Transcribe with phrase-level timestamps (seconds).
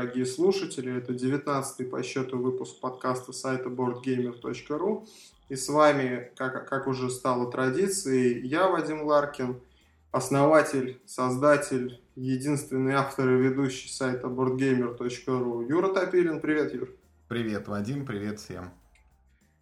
[0.00, 0.96] дорогие слушатели.
[0.96, 5.06] Это 19-й по счету выпуск подкаста сайта boardgamer.ru.
[5.50, 9.60] И с вами, как, как уже стало традицией, я, Вадим Ларкин,
[10.10, 16.40] основатель, создатель, единственный автор и ведущий сайта boardgamer.ru Юра Топилин.
[16.40, 16.88] Привет, Юр.
[17.28, 18.70] Привет, Вадим, привет всем.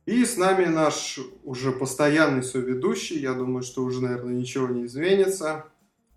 [0.07, 5.67] И с нами наш уже постоянный соведущий, я думаю, что уже, наверное, ничего не изменится,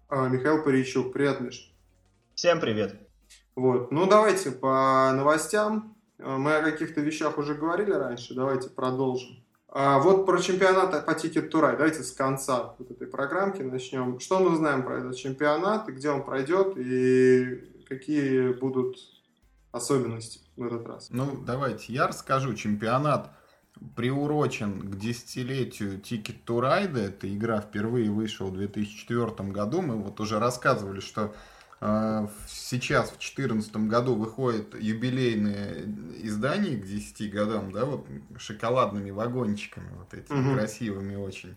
[0.10, 1.12] а, Михаил Паричук.
[1.12, 1.74] Привет, Миш.
[2.36, 3.11] Всем привет.
[3.56, 5.96] Вот, ну давайте по новостям.
[6.20, 9.44] А, мы о каких-то вещах уже говорили раньше, давайте продолжим.
[9.74, 14.20] А вот про чемпионат по Ticket to Ride, давайте с конца вот этой программки начнем.
[14.20, 18.98] Что мы знаем про этот чемпионат, и где он пройдет, и какие будут
[19.72, 21.08] особенности в этот раз?
[21.10, 22.54] Ну, давайте я расскажу.
[22.54, 23.32] Чемпионат
[23.96, 26.98] приурочен к десятилетию Ticket to Ride.
[27.00, 29.82] Эта игра впервые вышла в 2004 году.
[29.82, 31.30] Мы вот уже рассказывали, что э,
[32.48, 35.84] сейчас в 2014 году выходит юбилейное
[36.22, 38.06] издание к 10 годам, да, вот
[38.38, 40.58] шоколадными вагончиками вот этими угу.
[40.58, 41.56] красивыми очень.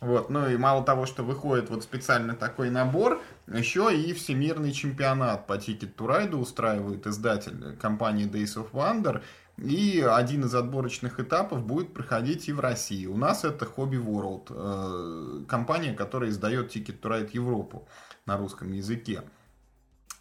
[0.00, 5.46] Вот, ну и мало того, что выходит вот специально такой набор, еще и всемирный чемпионат
[5.46, 9.22] по Ticket to Ride устраивает издатель компании Days of Wonder.
[9.58, 13.04] И один из отборочных этапов будет проходить и в России.
[13.04, 17.86] У нас это Hobby World, э, компания, которая издает Ticket to Ride Европу
[18.24, 19.22] на русском языке.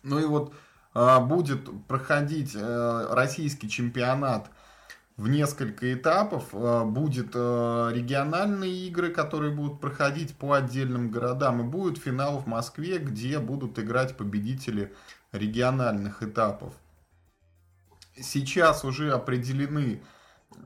[0.03, 0.53] Ну и вот
[0.95, 4.49] э, будет проходить э, российский чемпионат
[5.17, 6.53] в несколько этапов.
[6.53, 11.59] Будет региональные игры, которые будут проходить по отдельным городам.
[11.59, 14.93] И будет финал в Москве, где будут играть победители
[15.33, 16.73] региональных этапов
[18.21, 20.01] сейчас уже определены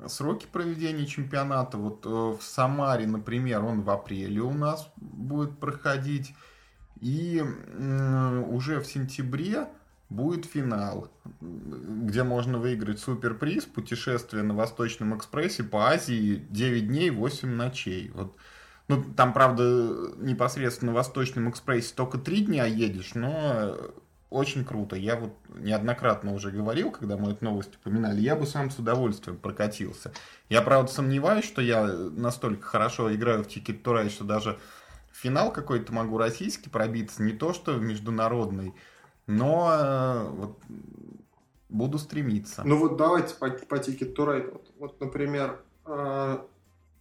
[0.08, 1.78] сроки проведения чемпионата.
[1.78, 6.34] Вот э, в Самаре, например, он в апреле у нас будет проходить.
[7.04, 7.44] И
[8.48, 9.68] уже в сентябре
[10.10, 17.50] будет финал, где можно выиграть суперприз путешествие на Восточном экспрессе по Азии 9 дней 8
[17.50, 18.10] ночей.
[18.16, 18.38] Вот.
[18.88, 23.78] Ну, там, правда, непосредственно на Восточном экспрессе только 3 дня едешь, но
[24.30, 24.96] очень круто.
[24.96, 29.38] Я вот неоднократно уже говорил, когда мы эту новость упоминали, я бы сам с удовольствием
[29.38, 30.14] прокатился.
[30.48, 34.83] Я, правда, сомневаюсь, что я настолько хорошо играю в Ticket to Ride, что даже в
[35.24, 38.76] финал какой-то могу российский пробиться, не то что международный,
[39.26, 40.60] но э, вот
[41.70, 42.62] буду стремиться.
[42.66, 44.52] Ну вот давайте по, по Ticket to Ride.
[44.52, 46.38] Вот, вот например, э,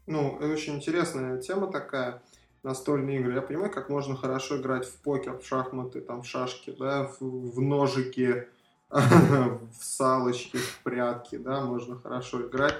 [0.06, 2.22] ну, очень интересная тема такая
[2.62, 3.34] настольные игры.
[3.34, 7.20] Я понимаю, как можно хорошо играть в покер, в шахматы, там, в шашки, да, в,
[7.20, 8.46] в ножики,
[8.88, 12.76] в салочки, в прятки, да, можно хорошо играть.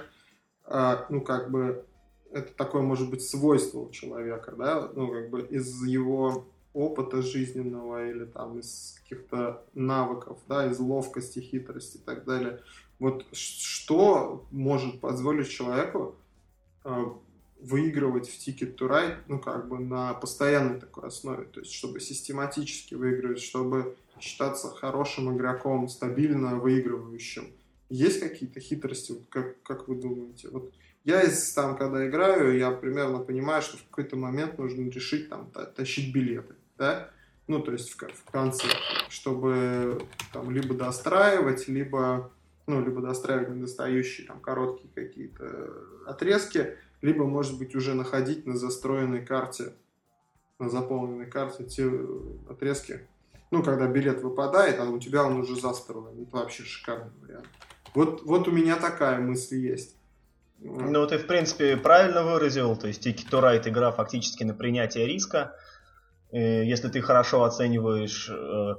[0.65, 1.85] А, ну, как бы,
[2.33, 8.09] это такое, может быть, свойство у человека, да, ну, как бы из его опыта жизненного
[8.09, 12.59] или там из каких-то навыков, да, из ловкости, хитрости и так далее.
[12.99, 16.15] Вот что может позволить человеку
[16.83, 17.15] а,
[17.59, 21.99] выигрывать в Ticket to Ride, ну, как бы на постоянной такой основе, то есть, чтобы
[21.99, 27.51] систематически выигрывать, чтобы считаться хорошим игроком, стабильно выигрывающим.
[27.89, 30.49] Есть какие-то хитрости, как, как вы думаете?
[30.49, 35.29] Вот я из, там, когда играю, я примерно понимаю, что в какой-то момент нужно решить
[35.29, 37.09] там тащить билеты, да,
[37.47, 38.67] ну, то есть в, в конце,
[39.09, 42.31] чтобы там либо достраивать, либо,
[42.67, 45.73] ну, либо достраивать недостающие там короткие какие-то
[46.07, 49.73] отрезки, либо, может быть, уже находить на застроенной карте,
[50.57, 51.91] на заполненной карте те
[52.49, 53.01] отрезки.
[53.51, 56.23] Ну, когда билет выпадает, а у тебя он уже застроен.
[56.23, 57.47] Это вообще шикарный вариант.
[57.93, 59.97] Вот, вот у меня такая мысль есть.
[60.63, 62.75] Ну, ты, в принципе, правильно выразил.
[62.77, 65.55] То есть, Ticket to Ride игра фактически на принятие риска.
[66.31, 68.75] Если ты хорошо оцениваешь э,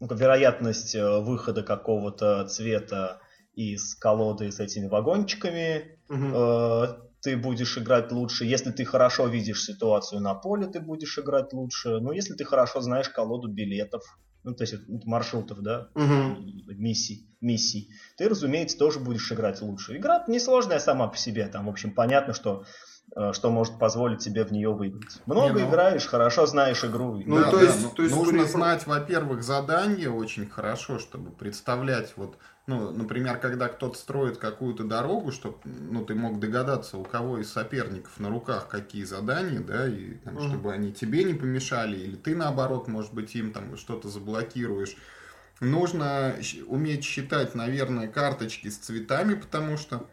[0.00, 3.20] вероятность э, выхода какого-то цвета
[3.54, 6.98] из колоды с этими вагончиками, угу.
[7.22, 8.44] ты будешь играть лучше.
[8.44, 12.00] Если ты хорошо видишь ситуацию на поле, ты будешь играть лучше.
[12.00, 14.02] Но если ты хорошо знаешь колоду билетов,
[14.46, 16.40] ну, то есть маршрутов, да, угу.
[16.68, 19.96] миссий, миссий, ты, разумеется, тоже будешь играть лучше.
[19.96, 22.64] Игра несложная сама по себе, там, в общем, понятно, что
[23.32, 25.22] что может позволить тебе в нее выиграть.
[25.26, 25.70] Много не, ну...
[25.70, 27.22] играешь, хорошо знаешь игру.
[27.24, 28.48] Ну, да, то, есть, да, то есть нужно при...
[28.48, 32.36] знать, во-первых, задание очень хорошо, чтобы представлять вот,
[32.66, 37.50] ну, например, когда кто-то строит какую-то дорогу, чтобы, ну, ты мог догадаться, у кого из
[37.50, 40.48] соперников на руках какие задания, да, и там, mm.
[40.48, 44.94] чтобы они тебе не помешали, или ты наоборот, может быть, им там что-то заблокируешь.
[45.60, 46.34] Нужно
[46.66, 50.06] уметь считать, наверное, карточки с цветами, потому что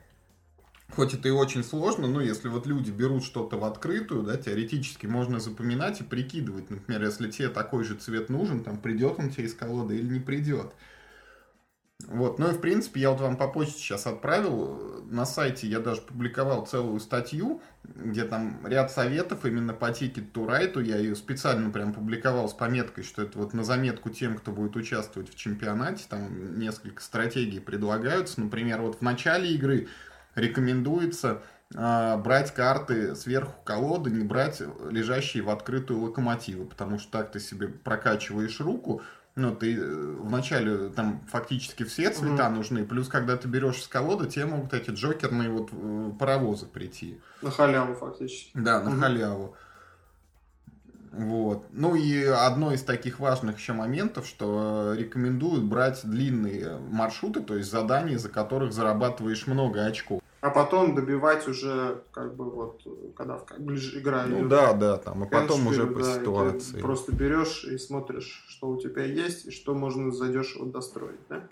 [0.91, 5.05] хоть это и очень сложно, но если вот люди берут что-то в открытую, да, теоретически
[5.05, 6.69] можно запоминать и прикидывать.
[6.69, 10.19] Например, если тебе такой же цвет нужен, там придет он тебе из колоды или не
[10.19, 10.73] придет.
[12.07, 15.79] Вот, ну и в принципе я вот вам по почте сейчас отправил, на сайте я
[15.79, 21.15] даже публиковал целую статью, где там ряд советов именно по Ticket to Ride, я ее
[21.15, 25.35] специально прям публиковал с пометкой, что это вот на заметку тем, кто будет участвовать в
[25.35, 29.87] чемпионате, там несколько стратегий предлагаются, например, вот в начале игры
[30.35, 31.41] рекомендуется
[31.73, 37.39] э, брать карты сверху колоды, не брать лежащие в открытую локомотивы, потому что так ты
[37.39, 39.01] себе прокачиваешь руку,
[39.35, 43.87] ну, ты э, вначале там фактически все цвета mm нужны, плюс когда ты берешь с
[43.87, 47.19] колоды, тебе могут эти джокерные вот э, паровозы прийти.
[47.41, 48.51] На халяву фактически.
[48.53, 49.55] Да, на mm халяву.
[51.13, 51.67] Вот.
[51.71, 57.69] Ну и одно из таких важных еще моментов, что рекомендуют брать длинные маршруты, то есть
[57.69, 60.22] задания, за которых зарабатываешь много очков.
[60.43, 62.81] А потом добивать уже, как бы вот,
[63.15, 64.49] когда как ближе игра Ну идет.
[64.49, 66.81] да, да, там, и потом уже по да, ситуации.
[66.81, 71.47] просто берешь и смотришь, что у тебя есть, и что можно задешево достроить, да?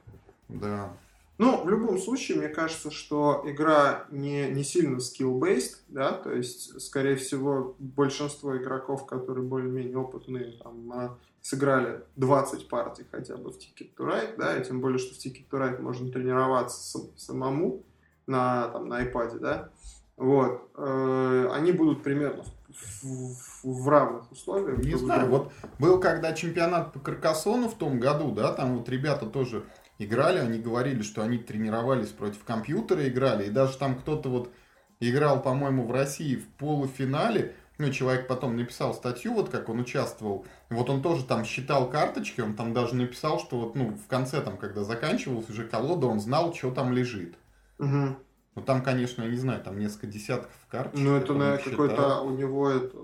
[0.50, 0.94] Да.
[1.38, 6.82] Ну, в любом случае, мне кажется, что игра не, не сильно skill-based, да, то есть,
[6.82, 13.56] скорее всего, большинство игроков, которые более-менее опытные, там, а, сыграли 20 партий хотя бы в
[13.56, 17.84] Ticket to Ride, да, и тем более, что в Ticket to Ride можно тренироваться самому
[18.28, 19.70] на, там, на iPad, да,
[20.18, 24.80] вот, э, они будут примерно в, в, в равных условиях.
[24.80, 29.26] Не знаю, вот был когда чемпионат по Каркасону в том году, да, там вот ребята
[29.26, 29.64] тоже
[29.98, 34.52] играли, они говорили, что они тренировались против компьютера, играли, и даже там кто-то вот
[35.00, 40.46] играл, по-моему, в России в полуфинале, ну, человек потом написал статью, вот как он участвовал,
[40.70, 44.40] вот он тоже там считал карточки, он там даже написал, что вот, ну, в конце
[44.42, 47.36] там, когда заканчивалась уже колода, он знал, что там лежит.
[47.82, 48.16] Угу.
[48.56, 51.06] Ну, там, конечно, я не знаю, там несколько десятков карточек.
[51.06, 52.98] Ну, это, на какой-то у него это...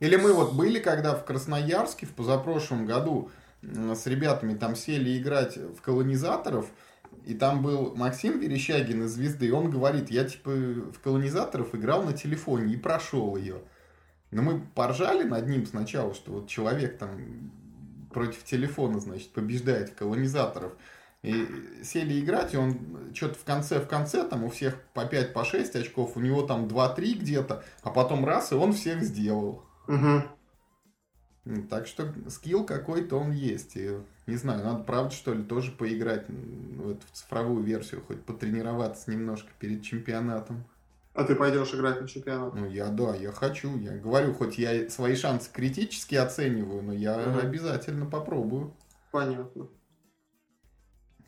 [0.00, 3.30] Или мы вот были, когда в Красноярске в позапрошлом году
[3.62, 6.66] с ребятами там сели играть в колонизаторов,
[7.24, 12.02] и там был Максим Верещагин из «Звезды», и он говорит, я типа в колонизаторов играл
[12.02, 13.60] на телефоне и прошел ее.
[14.32, 17.52] Но мы поржали над ним сначала, что вот человек там
[18.12, 20.72] против телефона, значит, побеждает в колонизаторов.
[21.22, 21.46] И
[21.84, 25.44] сели играть, и он что-то в конце, в конце, там у всех по 5, по
[25.44, 29.62] 6 очков, у него там 2-3 где-то, а потом раз, и он всех сделал.
[29.86, 30.22] Угу.
[31.70, 33.76] Так что скилл какой-то он есть.
[33.76, 33.96] И,
[34.26, 39.48] не знаю, надо, правда, что ли, тоже поиграть в эту цифровую версию, хоть потренироваться немножко
[39.60, 40.64] перед чемпионатом.
[41.14, 42.54] А ты пойдешь играть на чемпионат?
[42.54, 43.76] Ну, я, да, я хочу.
[43.78, 47.38] Я говорю, хоть я свои шансы критически оцениваю, но я угу.
[47.38, 48.74] обязательно попробую.
[49.10, 49.68] Понятно.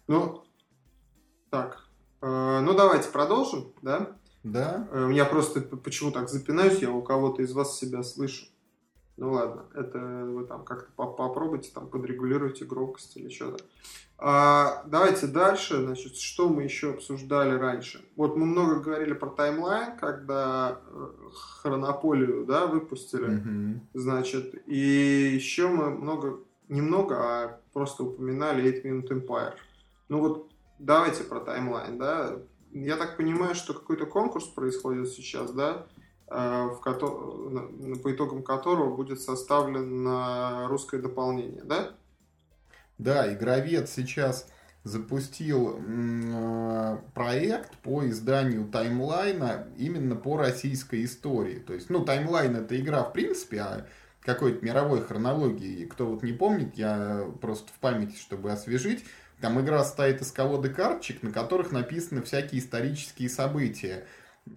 [0.07, 0.45] Ну,
[1.51, 1.85] так.
[2.21, 4.17] Э, ну, давайте продолжим, да?
[4.43, 4.89] Да.
[4.93, 8.47] Э, я просто почему так запинаюсь, я у кого-то из вас себя слышу.
[9.17, 13.63] Ну ладно, это вы там как-то попробуйте, там подрегулируйте громкость или что-то.
[14.19, 18.05] А, давайте дальше, значит, что мы еще обсуждали раньше.
[18.17, 21.09] Вот мы много говорили про таймлайн, когда э,
[21.63, 23.81] хронополию, да, выпустили, mm-hmm.
[23.95, 29.55] значит, и еще мы много, немного, а просто упоминали 8 Minute Empire.
[30.09, 32.39] Ну вот давайте про таймлайн, да.
[32.73, 35.87] Я так понимаю, что какой-то конкурс происходит сейчас, да?
[36.29, 41.95] Э, в ко- по итогам которого будет составлено русское дополнение, да?
[42.99, 44.49] Да, игровед сейчас
[44.85, 51.59] запустил э, проект по изданию таймлайна именно по российской истории.
[51.59, 53.87] То есть, ну, таймлайн это игра в принципе, а
[54.21, 55.87] какой-то мировой хронологии.
[55.87, 59.05] Кто вот не помнит, я просто в памяти, чтобы освежить,
[59.45, 64.05] там игра состоит из колоды карточек, на которых написаны всякие исторические события.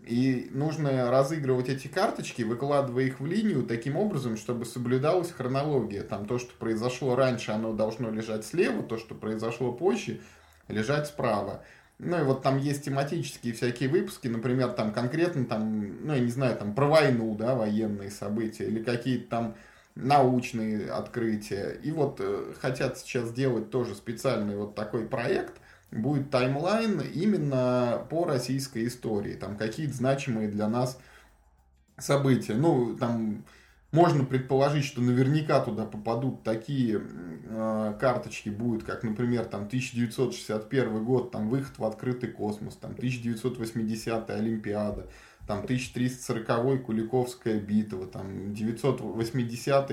[0.06, 6.04] И нужно разыгрывать эти карточки, выкладывая их в линию таким образом, чтобы соблюдалась хронология.
[6.04, 10.22] Там то, что произошло раньше, оно должно лежать слева, то, что произошло позже,
[10.70, 11.64] лежать справа.
[12.00, 16.32] Ну и вот там есть тематические всякие выпуски, например, там конкретно там, ну я не
[16.32, 19.56] знаю, там про войну, да, военные события, или какие-то там
[19.98, 21.78] научные открытия.
[21.84, 25.56] И вот э, хотят сейчас сделать тоже специальный вот такой проект–
[25.92, 29.34] будет таймлайн именно по российской истории.
[29.34, 31.00] Там какие-то значимые для нас
[31.98, 32.54] события.
[32.54, 33.46] Ну, там
[33.92, 41.32] можно предположить, что наверняка туда попадут такие э, карточки будет, как, например, там 1961 год,
[41.32, 45.08] там выход в открытый космос, там 1980 Олимпиада,
[45.48, 49.92] там 1340 Куликовская битва, там 980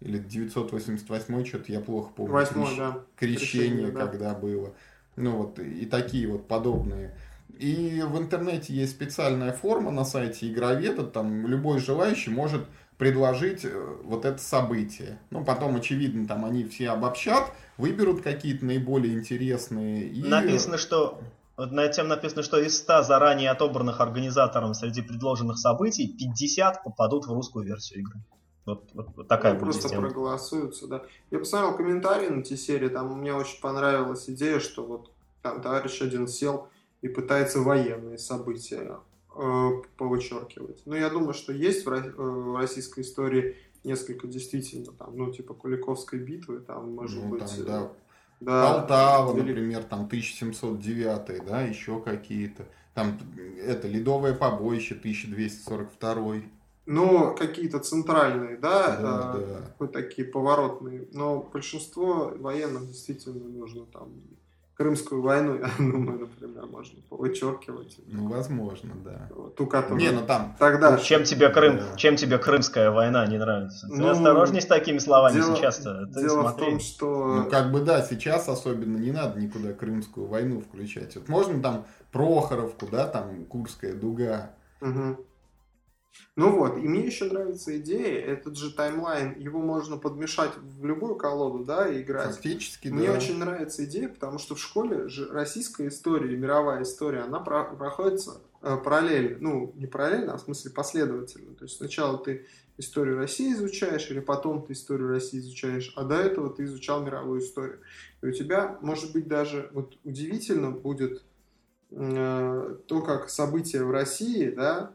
[0.00, 2.32] или 988 что-то я плохо помню.
[2.32, 3.00] Восьмой, да.
[3.16, 4.06] Крещение, Крещение да.
[4.06, 4.74] когда было.
[5.16, 7.14] Ну вот и такие вот подобные.
[7.58, 12.66] И в интернете есть специальная форма на сайте Игроведа, там любой желающий может
[12.98, 15.18] предложить э, вот это событие.
[15.30, 20.06] Ну, потом, очевидно, там они все обобщат, выберут какие-то наиболее интересные.
[20.06, 20.22] И...
[20.22, 21.20] Написано, что
[21.56, 27.32] на тем написано, что из 100 заранее отобранных организатором среди предложенных событий 50 попадут в
[27.32, 28.20] русскую версию игры.
[28.66, 31.02] Вот, вот, вот такая ну, будет Просто проголосуются, да.
[31.30, 36.02] Я посмотрел комментарии на те серии, там мне очень понравилась идея, что вот там товарищ
[36.02, 36.68] один сел
[37.00, 38.98] и пытается военные события
[39.36, 40.82] э, повычеркивать.
[40.84, 45.54] Но я думаю, что есть в, э, в российской истории несколько действительно там, ну, типа
[45.54, 47.56] Куликовской битвы, там, может ну, быть...
[47.56, 47.92] Там, да.
[48.40, 49.48] Да, Полтава, или...
[49.48, 52.66] например, там 1709, да, еще какие-то.
[52.94, 53.18] Там
[53.64, 56.36] это Ледовое побоище 1242.
[56.86, 59.36] Ну, какие-то центральные, да, да,
[59.78, 59.86] да.
[59.88, 61.08] такие поворотные.
[61.12, 64.12] Но большинство военных действительно нужно там
[64.76, 67.96] Крымскую войну, я думаю, например, можно вычеркивать.
[68.08, 69.28] Ну, возможно, да.
[69.56, 69.98] Ту, которую...
[69.98, 70.54] Не, ну там...
[70.58, 70.98] Тогда...
[70.98, 71.96] Чем тебе, Крым, да.
[71.96, 73.88] чем тебе Крымская война не нравится?
[73.88, 76.06] Ты ну, осторожней с такими словами дело, сейчас-то.
[76.12, 76.66] Ты дело смотри.
[76.66, 77.34] в том, что...
[77.36, 81.16] Ну, как бы, да, сейчас особенно не надо никуда Крымскую войну включать.
[81.16, 84.50] Вот можно там Прохоровку, да, там Курская дуга.
[84.82, 85.16] Угу.
[86.36, 91.16] Ну вот, и мне еще нравится идея, этот же таймлайн, его можно подмешать в любую
[91.16, 92.34] колоду, да, и играть.
[92.34, 93.14] Фактически, Мне да.
[93.14, 98.42] очень нравится идея, потому что в школе же российская история, мировая история, она про проходится
[98.60, 101.54] э, параллельно, ну, не параллельно, а в смысле последовательно.
[101.54, 102.44] То есть сначала ты
[102.76, 107.40] историю России изучаешь, или потом ты историю России изучаешь, а до этого ты изучал мировую
[107.40, 107.80] историю.
[108.20, 111.22] И у тебя, может быть, даже вот удивительно будет
[111.90, 114.92] э, то, как события в России, да,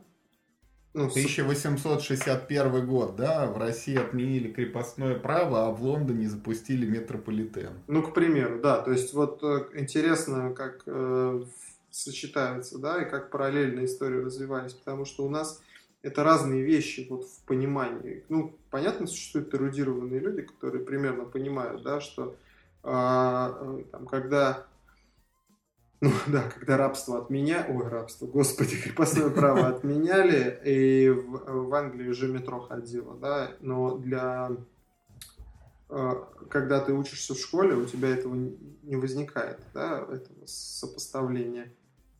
[0.93, 7.71] ну, 1861 год, да, в России отменили крепостное право, а в Лондоне запустили метрополитен.
[7.87, 11.43] Ну, к примеру, да, то есть вот э, интересно, как э,
[11.89, 15.61] сочетаются, да, и как параллельно истории развивались, потому что у нас
[16.01, 18.23] это разные вещи вот в понимании.
[18.27, 22.35] Ну, понятно, существуют эрудированные люди, которые примерно понимают, да, что
[22.83, 22.87] э,
[23.91, 24.65] там, когда
[26.01, 32.09] ну да, когда рабство отменяли, ой, рабство, господи, крепостное право отменяли, и в, в Англии
[32.09, 34.49] уже метро ходило, да, но для
[35.89, 36.11] э,
[36.49, 41.71] когда ты учишься в школе, у тебя этого не возникает, да, этого сопоставления.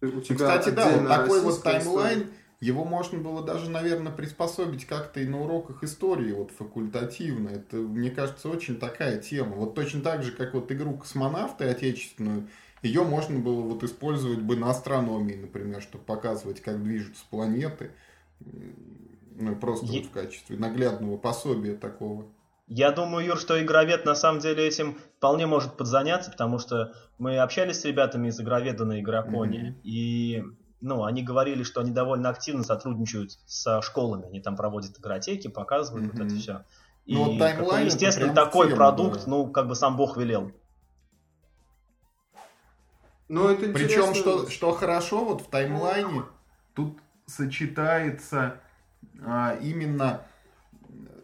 [0.01, 2.37] У тебя Кстати, да, вот такой вот таймлайн, история.
[2.59, 7.49] его можно было даже, наверное, приспособить как-то и на уроках истории, вот факультативно.
[7.49, 9.55] Это, мне кажется, очень такая тема.
[9.55, 12.47] Вот точно так же, как вот игру «Космонавты» отечественную,
[12.81, 17.91] ее можно было вот использовать бы на астрономии, например, чтобы показывать, как движутся планеты.
[18.39, 19.99] Ну, просто Я...
[19.99, 22.25] вот в качестве наглядного пособия такого.
[22.67, 27.37] Я думаю, Юр, что игровед на самом деле этим вполне может подзаняться, потому что мы
[27.37, 29.81] общались с ребятами из игроведа на Игроконе, mm-hmm.
[29.83, 30.43] и
[30.79, 36.07] ну, они говорили, что они довольно активно сотрудничают со школами, они там проводят игротеки, показывают
[36.07, 36.17] mm-hmm.
[36.17, 36.63] вот это все.
[37.05, 39.29] И, ну, вот таймлайн, естественно, такой тема, продукт, да.
[39.29, 40.51] ну, как бы сам Бог велел.
[43.31, 46.23] Но это Причем, что, что хорошо, вот в таймлайне
[46.73, 48.57] тут сочетается
[49.25, 50.23] а, именно,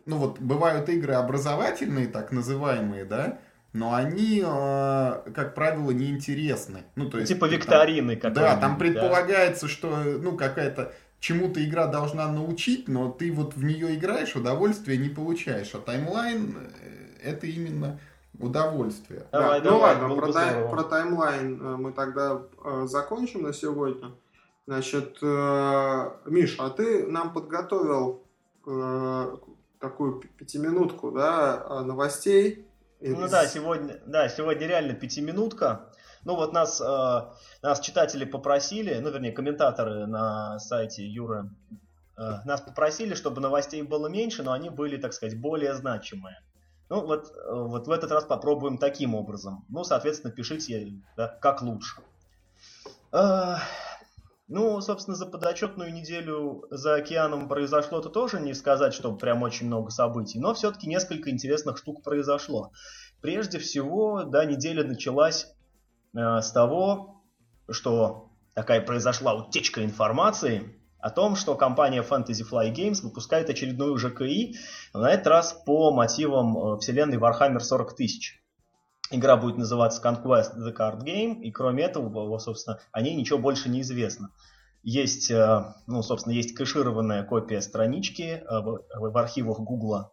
[0.06, 3.40] ну вот бывают игры образовательные, так называемые, да,
[3.74, 6.84] но они, а, как правило, неинтересны.
[6.96, 9.72] Ну, то есть, типа викторины как Да, там предполагается, да.
[9.74, 15.10] что ну какая-то чему-то игра должна научить, но ты вот в нее играешь, удовольствия не
[15.10, 15.72] получаешь.
[15.74, 16.56] А таймлайн
[17.22, 18.00] э, это именно
[18.40, 19.28] удовольствие.
[19.32, 19.70] Давай, да.
[19.70, 24.12] давай, ну ладно, про, тай, про таймлайн э, мы тогда э, закончим на сегодня.
[24.66, 28.24] Значит, э, Миш, а ты нам подготовил
[28.66, 29.38] э,
[29.80, 32.68] такую пятиминутку, да, э, новостей.
[33.00, 33.32] Ну из...
[33.32, 35.90] да, сегодня, да, сегодня реально пятиминутка.
[36.26, 37.22] Ну вот нас, э,
[37.62, 41.50] нас читатели попросили, ну вернее комментаторы на сайте Юры,
[42.18, 46.38] э, нас попросили, чтобы новостей было меньше, но они были, так сказать, более значимые.
[46.90, 49.66] Ну, вот, э, вот в этот раз попробуем таким образом.
[49.70, 52.02] Ну, соответственно, пишите, да, как лучше.
[53.12, 53.60] А,
[54.48, 59.92] ну, собственно, за подотчетную неделю за океаном произошло-то тоже не сказать, что прям очень много
[59.92, 62.72] событий, но все-таки несколько интересных штук произошло.
[63.20, 65.54] Прежде всего, да, неделя началась
[66.16, 67.22] э, с того,
[67.70, 74.56] что такая произошла утечка информации о том, что компания Fantasy Fly Games выпускает очередную ЖКИ,
[74.94, 78.42] на этот раз по мотивам э, вселенной Warhammer 40 тысяч.
[79.10, 83.70] Игра будет называться Conquest The Card Game, и кроме этого, собственно, о ней ничего больше
[83.70, 84.32] не известно.
[84.84, 90.12] Есть, э, ну, собственно, есть кэшированная копия странички э, в архивах Гугла.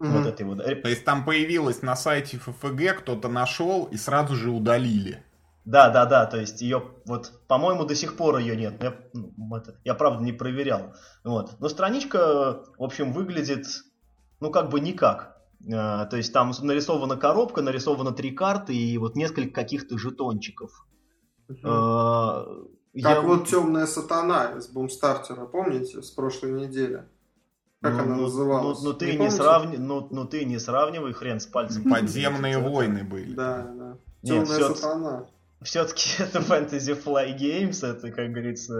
[0.00, 0.08] Mm-hmm.
[0.08, 0.64] Вот этой вот.
[0.64, 5.22] То есть там появилась на сайте ФФГ, кто-то нашел и сразу же удалили.
[5.64, 8.82] Да, да, да, то есть ее, вот, по-моему, до сих пор ее нет.
[8.82, 10.94] Я, ну, это, я правда не проверял.
[11.22, 11.60] Вот.
[11.60, 13.66] Но страничка, в общем, выглядит,
[14.40, 15.36] ну, как бы никак.
[15.72, 20.86] А, то есть там нарисована коробка, нарисовано три карты и вот несколько каких-то жетончиков.
[21.48, 21.58] Угу.
[21.64, 22.44] А,
[22.94, 23.20] как я...
[23.20, 27.04] вот темная сатана из бумстартера, помните, с прошлой недели?
[27.82, 28.82] Как ну, она ну, называлась?
[28.82, 29.76] Ну, ну, ты не, не сравни...
[29.78, 31.88] ну, ну ты не сравнивай хрен с пальцем.
[31.88, 33.32] Подземные войны были.
[33.34, 33.98] Да, да.
[34.22, 35.26] Темная Нет, сатана.
[35.62, 38.74] Все-таки это Fantasy Fly Games, это, как говорится,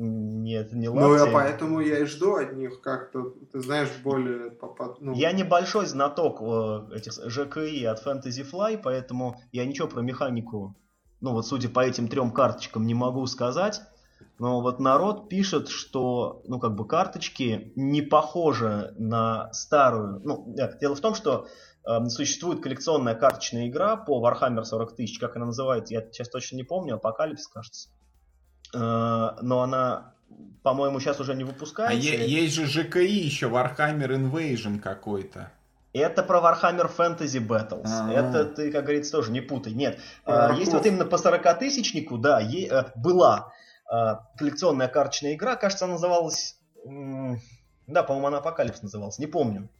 [0.00, 1.02] нет, не лапти.
[1.02, 4.56] Ну, я поэтому я и жду от них как-то, ты знаешь, более...
[5.00, 5.12] Ну...
[5.12, 10.76] Я небольшой знаток э, этих ЖКИ от Fantasy Fly, поэтому я ничего про механику,
[11.20, 13.82] ну вот судя по этим трем карточкам, не могу сказать.
[14.38, 20.20] Но вот народ пишет, что, ну, как бы карточки не похожи на старую.
[20.24, 21.48] Ну, дело в том, что э,
[22.08, 26.64] существует коллекционная карточная игра по Warhammer 40 тысяч, как она называется, я сейчас точно не
[26.64, 27.90] помню, Апокалипс, кажется.
[28.74, 30.14] Э, но она,
[30.62, 31.96] по-моему, сейчас уже не выпускается.
[31.96, 35.50] А есть же ЖКИ еще, Warhammer Invasion какой-то.
[35.94, 37.86] Это про Warhammer Fantasy Battles.
[37.86, 38.12] А-а-а.
[38.12, 39.72] Это ты, как говорится, тоже не путай.
[39.72, 43.52] Нет, а, есть вот именно по 40-тысячнику, да, е- э, была
[44.36, 46.58] коллекционная карточная игра, кажется, она называлась...
[46.84, 49.70] Да, по-моему, она Апокалипс называлась, не помню.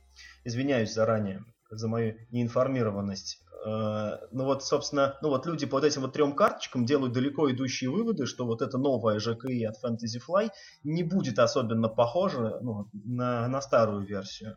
[0.44, 3.42] Извиняюсь заранее за мою неинформированность.
[3.64, 7.50] Э, ну вот, собственно, ну вот люди по вот этим вот трем карточкам делают далеко
[7.50, 10.50] идущие выводы, что вот эта новая ЖКИ от Fantasy Flight
[10.84, 14.56] не будет особенно похожа ну, на, на старую версию.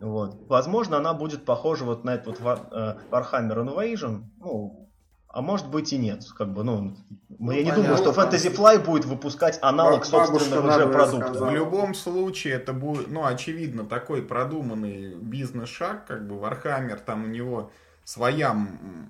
[0.00, 0.34] Вот.
[0.48, 4.89] Возможно, она будет похожа вот на этот вот э, Warhammer Invasion, ну,
[5.32, 6.24] а может быть и нет.
[6.36, 6.96] Как бы, ну,
[7.38, 11.44] ну я не думаю, что Fantasy Fly будет выпускать аналог собственного уже продукта.
[11.44, 17.28] В любом случае, это будет, ну, очевидно, такой продуманный бизнес-шаг, как бы Warhammer, там у
[17.28, 17.70] него
[18.04, 18.54] своя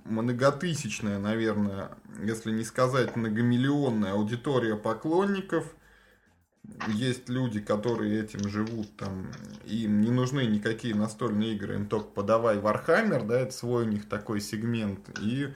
[0.05, 5.75] многотысячная, наверное, если не сказать многомиллионная аудитория поклонников.
[6.89, 9.33] Есть люди, которые этим живут, там,
[9.65, 14.07] им не нужны никакие настольные игры, им только подавай Warhammer, да, это свой у них
[14.07, 15.09] такой сегмент.
[15.23, 15.49] И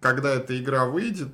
[0.00, 1.32] когда эта игра выйдет,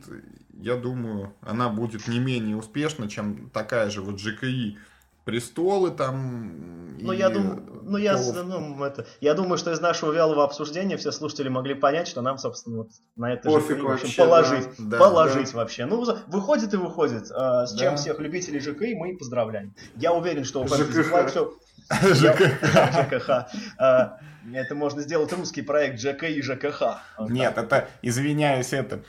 [0.52, 4.76] я думаю, она будет не менее успешна, чем такая же вот GKI
[5.24, 6.96] престолы там.
[6.98, 11.12] Ну, я думаю, ну, я, ну, это, я думаю, что из нашего вялого обсуждения все
[11.12, 14.68] слушатели могли понять, что нам, собственно, вот на это Пофиг же, вообще, положить.
[14.78, 15.58] Да, положить да.
[15.58, 15.86] вообще.
[15.86, 17.30] Ну, выходит и выходит.
[17.30, 17.78] А, с да.
[17.78, 19.74] чем всех любителей ЖК мы поздравляем.
[19.96, 21.54] Я уверен, что у Fantasy все...
[21.90, 23.30] ЖКХ.
[23.78, 24.18] А,
[24.52, 26.82] это можно сделать русский проект ЖК и ЖКХ.
[27.28, 29.02] Нет, это, извиняюсь, это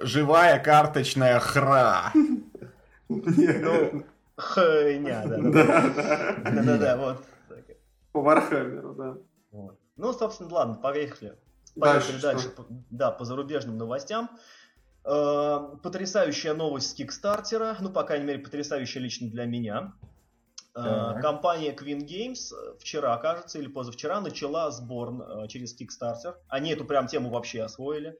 [0.00, 2.12] живая карточная хра.
[3.08, 4.04] Ну,
[4.36, 5.38] Хуйня, да.
[5.38, 7.24] Да, да, да, вот.
[8.12, 9.16] По Вархаммеру, да.
[9.96, 11.34] Ну, собственно, ладно, поехали.
[11.78, 12.50] Поехали дальше.
[12.90, 14.30] Да, по зарубежным новостям.
[15.04, 19.92] Э, потрясающая новость с Кикстартера, ну, по крайней мере, потрясающая лично для меня.
[20.74, 20.82] Э,
[21.14, 21.22] так.
[21.22, 26.34] Компания Queen Games вчера, кажется, или позавчера начала сбор э, через Kickstarter.
[26.48, 28.18] Они эту прям тему вообще освоили.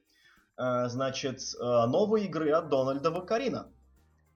[0.57, 3.73] Значит, новые игры от Дональда Вакарина.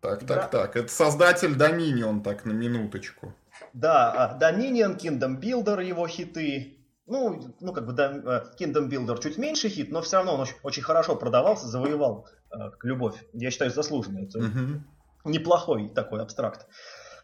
[0.01, 0.49] Так, так, да.
[0.49, 0.77] так.
[0.77, 3.35] Это создатель Dominion, так, на минуточку.
[3.73, 6.79] Да, Dominion, Kingdom Builder, его хиты.
[7.07, 10.57] Ну, ну как бы э, Kingdom Builder чуть меньше хит, но все равно он очень,
[10.63, 13.17] очень хорошо продавался, завоевал э, любовь.
[13.33, 14.21] Я считаю, заслуженно.
[14.21, 14.83] Это угу.
[15.25, 16.67] неплохой такой абстракт.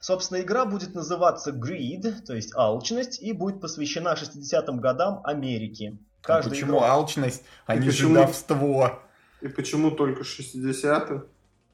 [0.01, 5.99] Собственно, игра будет называться Greed, то есть алчность, и будет посвящена 60-м годам Америки.
[6.23, 6.83] Каждый а почему игрок...
[6.85, 8.15] алчность, а не почему...
[8.15, 9.03] жидовство?
[9.43, 11.25] И почему только 60-х?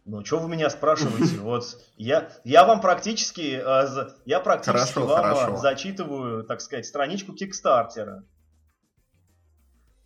[0.06, 1.38] Ну, что вы меня спрашиваете?
[1.38, 5.56] Вот я, я вам практически, э, я практически хорошо, вам хорошо.
[5.58, 8.24] зачитываю, так сказать, страничку Кикстартера.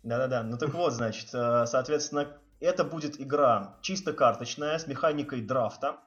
[0.03, 0.43] Да-да-да.
[0.43, 5.97] Ну так вот, значит, э, соответственно, это будет игра чисто карточная с механикой драфта.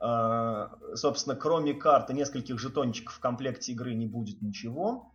[0.00, 5.12] Э, собственно, кроме карты нескольких жетончиков в комплекте игры не будет ничего.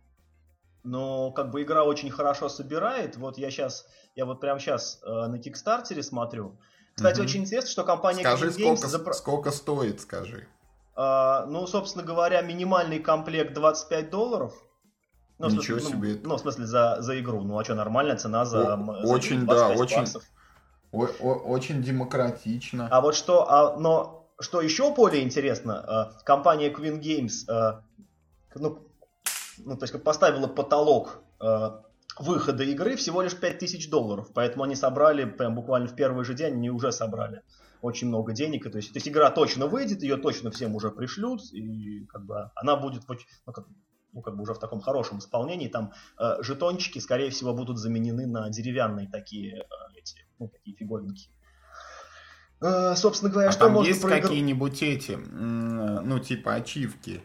[0.84, 3.16] Но как бы игра очень хорошо собирает.
[3.16, 6.56] Вот я сейчас, я вот прямо сейчас на Кикстартере смотрю.
[6.94, 7.24] Кстати, угу.
[7.24, 8.76] очень интересно, что компания скажи, Games...
[8.76, 9.12] Сколько, запро...
[9.12, 10.46] сколько стоит, скажи.
[10.96, 14.54] А, ну, собственно говоря, минимальный комплект 25 долларов.
[15.38, 16.20] Ну, Ничего смысле, себе.
[16.22, 17.42] Ну, ну, в смысле, за, за игру.
[17.42, 20.06] Ну, а что, нормальная цена за, о, за Очень, да, очень,
[20.92, 22.88] о, о, очень демократично.
[22.90, 27.82] А вот что, а, но что еще более интересно, а, компания Queen Games, а,
[28.54, 28.86] ну,
[29.58, 31.22] ну, то есть поставила потолок
[32.18, 34.30] выхода игры всего лишь 5000 долларов.
[34.34, 37.42] Поэтому они собрали, прям буквально в первый же день, они уже собрали
[37.82, 38.66] очень много денег.
[38.66, 42.24] И, то, есть, то есть игра точно выйдет, ее точно всем уже пришлют, и как
[42.24, 43.66] бы она будет, ну, как,
[44.12, 45.68] ну, как бы уже в таком хорошем исполнении.
[45.68, 49.64] Там э, жетончики, скорее всего, будут заменены на деревянные такие, э,
[49.96, 51.28] эти, ну, такие фиговинки.
[52.60, 54.28] Э, собственно говоря, а что там можно есть проигр...
[54.28, 57.20] какие-нибудь эти, ну, типа ачивки?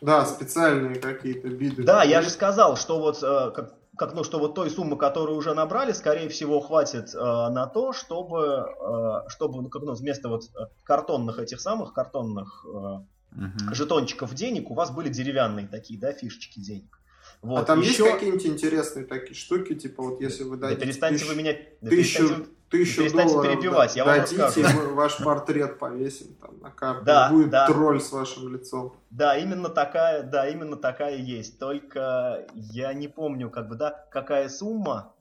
[0.00, 1.82] Да, специальные какие-то биды.
[1.82, 5.36] Да, я же сказал, что вот э, как, как ну, что вот той суммы, которую
[5.36, 10.30] уже набрали, скорее всего, хватит э, на то, чтобы, э, чтобы ну, как, ну, вместо
[10.30, 13.74] вот э, картонных этих самых картонных э, угу.
[13.74, 16.98] жетончиков денег у вас были деревянные такие, да, фишечки денег.
[17.42, 17.60] Вот.
[17.60, 18.04] А там Еще...
[18.04, 20.80] есть какие-нибудь интересные такие штуки, типа вот если вы дадите...
[20.80, 21.30] Да перестаньте тысяч...
[21.30, 21.56] вы меня...
[21.80, 22.50] Да тысячу, перестаньте...
[22.70, 24.94] тысячу перестаньте долларов перебивать, я вам дадите, расскажу.
[24.94, 27.66] ваш портрет повесим там на карту, да, будет да.
[27.66, 28.96] тролль с вашим лицом.
[29.10, 31.58] Да, именно такая, да, именно такая есть.
[31.58, 35.14] Только я не помню, как бы, да, какая сумма.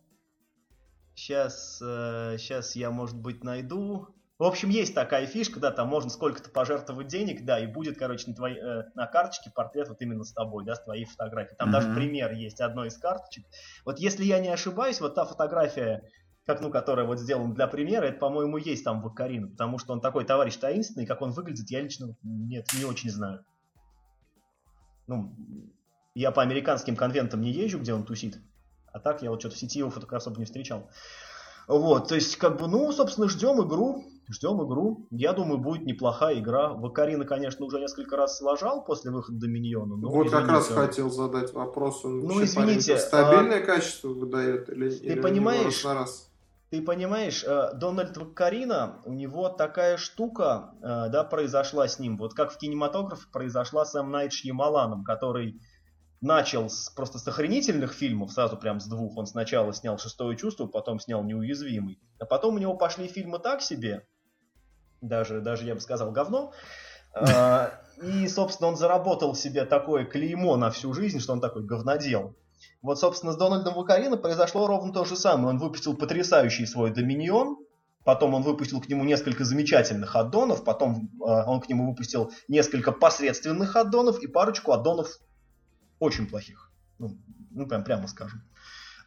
[1.15, 4.15] Сейчас, э, сейчас я, может быть, найду.
[4.37, 8.29] В общем, есть такая фишка, да, там можно сколько-то пожертвовать денег, да, и будет, короче,
[8.29, 11.57] на, твоей, э, на карточке портрет вот именно с тобой, да, с твоей фотографией.
[11.57, 11.71] Там mm-hmm.
[11.73, 13.43] даже пример есть одной из карточек.
[13.83, 16.09] Вот если я не ошибаюсь, вот та фотография,
[16.49, 20.01] как, ну, которая вот сделана для примера, это, по-моему, есть там Вакарин, потому что он
[20.01, 23.45] такой товарищ таинственный, как он выглядит, я лично нет, не очень знаю.
[25.05, 25.35] Ну,
[26.15, 28.39] я по американским конвентам не езжу, где он тусит,
[28.91, 30.89] а так я вот что-то в сети его фотограф особо не встречал.
[31.67, 35.07] Вот, то есть, как бы, ну, собственно, ждем игру, ждем игру.
[35.11, 36.69] Я думаю, будет неплохая игра.
[36.69, 39.97] Вакарина, конечно, уже несколько раз сложал после выхода Доминьона.
[39.97, 42.03] Но, вот извините, как раз хотел задать вопрос.
[42.05, 42.97] Он ну, извините.
[42.97, 43.65] Стабильное а...
[43.67, 46.28] качество выдает или, ты или понимаешь, раз на раз?
[46.69, 52.17] Ты понимаешь, э, Дональд Вакарина, у него такая штука, э, да, произошла с ним.
[52.17, 54.33] Вот как в кинематографе произошла с Эм Найт
[55.05, 55.59] который
[56.21, 59.17] начал с просто с охренительных фильмов, сразу прям с двух.
[59.17, 61.99] Он сначала снял «Шестое чувство», потом снял «Неуязвимый».
[62.19, 64.05] А потом у него пошли фильмы так себе,
[65.01, 66.53] даже, даже я бы сказал, говно.
[67.13, 72.35] А, и, собственно, он заработал себе такое клеймо на всю жизнь, что он такой говнодел.
[72.81, 75.49] Вот, собственно, с Дональдом Вакарино произошло ровно то же самое.
[75.49, 77.57] Он выпустил потрясающий свой «Доминион»,
[78.03, 82.91] потом он выпустил к нему несколько замечательных аддонов, потом э, он к нему выпустил несколько
[82.91, 85.19] посредственных аддонов и парочку аддонов
[85.99, 86.71] очень плохих.
[86.97, 87.17] Ну,
[87.51, 88.41] ну прям прямо скажем.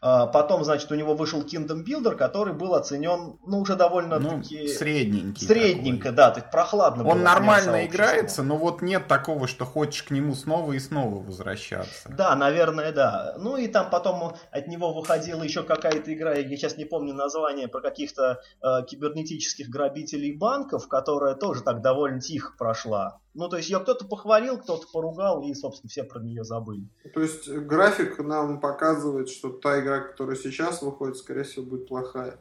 [0.05, 4.62] А, потом, значит, у него вышел Kingdom Builder, который был оценен, ну, уже довольно-таки...
[4.62, 5.47] Ну, средненький.
[5.47, 6.17] Средненько, такой.
[6.17, 10.73] да, так прохладно Он нормально играется, но вот нет такого, что хочешь к нему снова
[10.73, 12.09] и снова возвращаться.
[12.09, 13.37] Да, наверное, да.
[13.38, 17.69] Ну и там потом от него выходила еще какая-то игра, я сейчас не помню название,
[17.69, 23.21] про каких-то э, кибернетических грабителей банков, которая тоже так довольно тихо прошла.
[23.35, 26.87] Ну, то есть ее кто-то похвалил, кто-то поругал, и, собственно, все про нее забыли.
[27.14, 32.38] То есть график нам показывает, что та игра, которая сейчас выходит, скорее всего, будет плохая.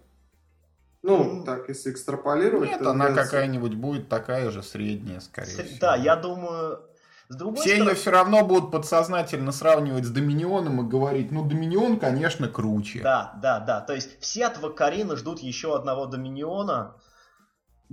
[1.01, 1.45] Ну, mm.
[1.45, 2.69] так, если экстраполировать.
[2.69, 3.31] Нет, она является...
[3.31, 5.59] какая-нибудь будет такая же средняя, скорее С...
[5.59, 5.77] всего.
[5.79, 6.81] Да, я думаю.
[7.29, 7.89] С другой Все стороны...
[7.89, 12.99] ее все равно будут подсознательно сравнивать с Доминионом и говорить, ну, Доминион, конечно, круче.
[13.01, 13.79] Да, да, да.
[13.79, 16.95] То есть все от Вакарина ждут еще одного Доминиона,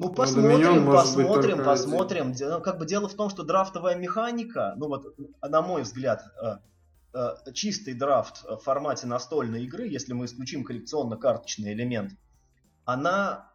[0.06, 2.34] ну, посмотрим, ну, посмотрим, посмотрим.
[2.38, 6.58] Ну, как бы дело в том, что драфтовая механика, ну вот, на мой взгляд, э,
[7.14, 12.12] э, чистый драфт в формате настольной игры, если мы исключим коллекционно-карточный элемент,
[12.84, 13.50] она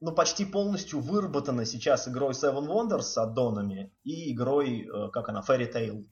[0.00, 5.44] ну, почти полностью выработана сейчас игрой Seven Wonders с аддонами и игрой, э, как она,
[5.46, 6.06] Fairy Tail.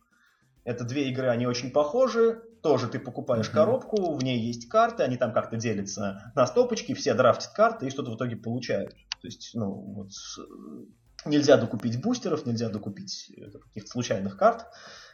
[0.65, 2.43] Это две игры, они очень похожи.
[2.63, 3.55] Тоже ты покупаешь mm-hmm.
[3.55, 7.91] коробку, в ней есть карты, они там как-то делятся на стопочки, все драфтят карты и
[7.91, 8.95] что-то в итоге получают.
[9.21, 10.11] То есть, ну, вот
[11.27, 14.67] нельзя докупить бустеров, нельзя докупить э, каких-то случайных карт,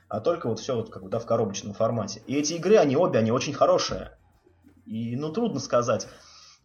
[0.08, 2.22] а только вот все вот как бы, да, в коробочном формате.
[2.26, 4.16] И эти игры, они обе, они очень хорошие.
[4.84, 6.06] И, ну, трудно сказать,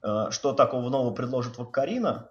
[0.04, 2.30] э, что такого нового предложит Ваккарина.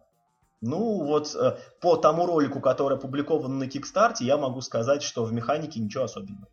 [0.60, 5.32] Ну, вот э, по тому ролику, который опубликован на Кикстарте, я могу сказать, что в
[5.32, 6.48] механике ничего особенного.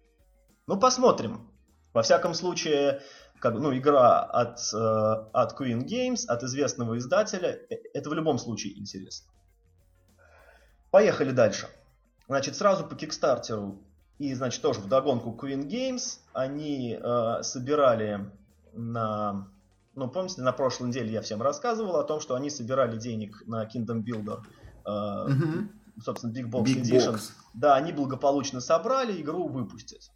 [0.65, 1.51] Ну, посмотрим.
[1.93, 3.01] Во всяком случае,
[3.39, 4.77] как, ну, игра от, э,
[5.33, 9.31] от Queen Games, от известного издателя, э, это в любом случае интересно.
[10.91, 11.67] Поехали дальше.
[12.27, 13.81] Значит, сразу по Кикстартеру
[14.17, 18.31] и, значит, тоже в догонку Queen Games они э, собирали
[18.73, 19.47] на...
[19.95, 23.65] Ну, помните, на прошлой неделе я всем рассказывал о том, что они собирали денег на
[23.65, 24.41] Kingdom Builder,
[24.85, 25.69] э, mm-hmm.
[26.03, 27.15] собственно, Big Box Big Edition.
[27.15, 27.31] Box.
[27.53, 30.11] Да, они благополучно собрали, игру выпустят.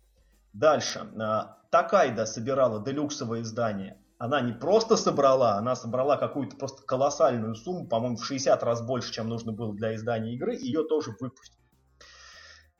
[0.53, 1.07] Дальше.
[1.19, 3.97] Э, Такайда собирала делюксовое издание.
[4.17, 9.11] Она не просто собрала, она собрала какую-то просто колоссальную сумму, по-моему, в 60 раз больше,
[9.11, 11.61] чем нужно было для издания игры, ее тоже выпустили.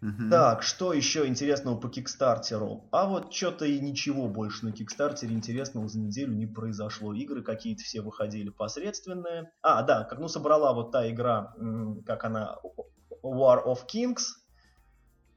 [0.02, 0.30] Угу.
[0.32, 2.88] Так, что еще интересного по Кикстартеру?
[2.92, 7.14] А вот что-то и ничего больше на Кикстартере интересного за неделю не произошло.
[7.14, 9.52] Игры какие-то все выходили посредственные.
[9.62, 11.54] А, да, как ну собрала вот та игра,
[12.06, 12.58] как она,
[13.24, 14.24] War of Kings,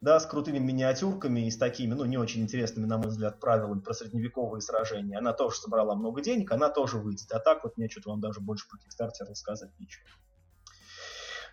[0.05, 3.81] да, с крутыми миниатюрками и с такими, ну, не очень интересными, на мой взгляд, правилами
[3.81, 5.19] про средневековые сражения.
[5.19, 7.33] Она тоже собрала много денег, она тоже выйдет.
[7.33, 10.05] А так вот мне что-то вам даже больше про Kickstarter рассказать нечего.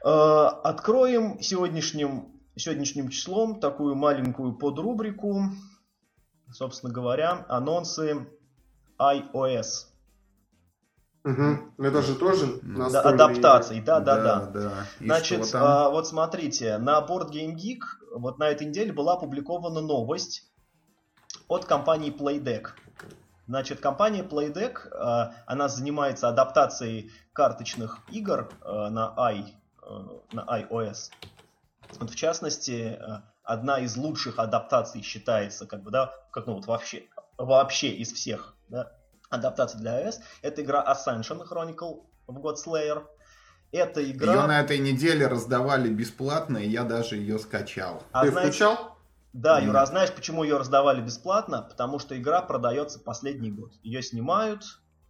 [0.04, 5.44] Э, откроем сегодняшним, сегодняшним числом такую маленькую подрубрику,
[6.52, 8.28] собственно говоря, анонсы
[9.00, 9.91] iOS.
[11.24, 11.86] Угу.
[11.86, 14.40] Это же тоже да, адаптации, да, да, да.
[14.46, 14.52] да.
[14.52, 14.72] да.
[15.00, 17.82] Значит, а, вот смотрите, на Board Game Geek
[18.16, 20.52] вот на этой неделе была опубликована новость
[21.48, 22.70] от компании Playdeck.
[23.48, 29.46] Значит, компания Playdeck, а, она занимается адаптацией карточных игр а, на, i,
[29.82, 31.12] а, на iOS.
[32.00, 32.98] Вот в частности,
[33.44, 37.04] одна из лучших адаптаций считается, как бы, да, как ну вот вообще,
[37.38, 38.94] вообще из всех, да,
[39.32, 40.16] адаптация для iOS.
[40.44, 43.04] Это игра Ascension Chronicle в God Slayer.
[43.72, 44.34] Эта игра...
[44.34, 48.04] Ее на этой неделе раздавали бесплатно, и я даже ее скачал.
[48.12, 48.50] А Ты знаете...
[48.50, 48.98] включал?
[49.34, 51.62] Да, Юра, а знаешь, почему ее раздавали бесплатно?
[51.62, 53.72] Потому что игра продается последний год.
[53.82, 54.64] Ее снимают,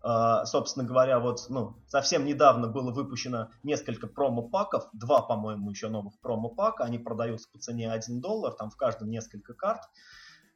[0.03, 6.19] Uh, собственно говоря, вот, ну, совсем недавно было выпущено несколько промо-паков, два, по-моему, еще новых
[6.21, 9.81] промо-пака, они продаются по цене 1 доллар, там в каждом несколько карт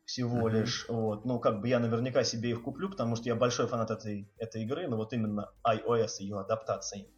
[0.05, 0.53] всего mm-hmm.
[0.53, 0.85] лишь.
[0.87, 1.25] Вот.
[1.25, 4.63] Ну, как бы я наверняка себе их куплю, потому что я большой фанат этой, этой
[4.63, 7.09] игры, но вот именно iOS, ее адаптации.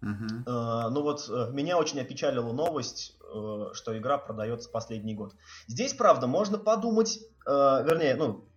[0.00, 0.90] Mm-hmm.
[0.90, 5.34] Ну вот uh, меня очень опечалила новость, uh, что игра продается последний год.
[5.66, 8.48] Здесь, правда, можно подумать, вернее, ну,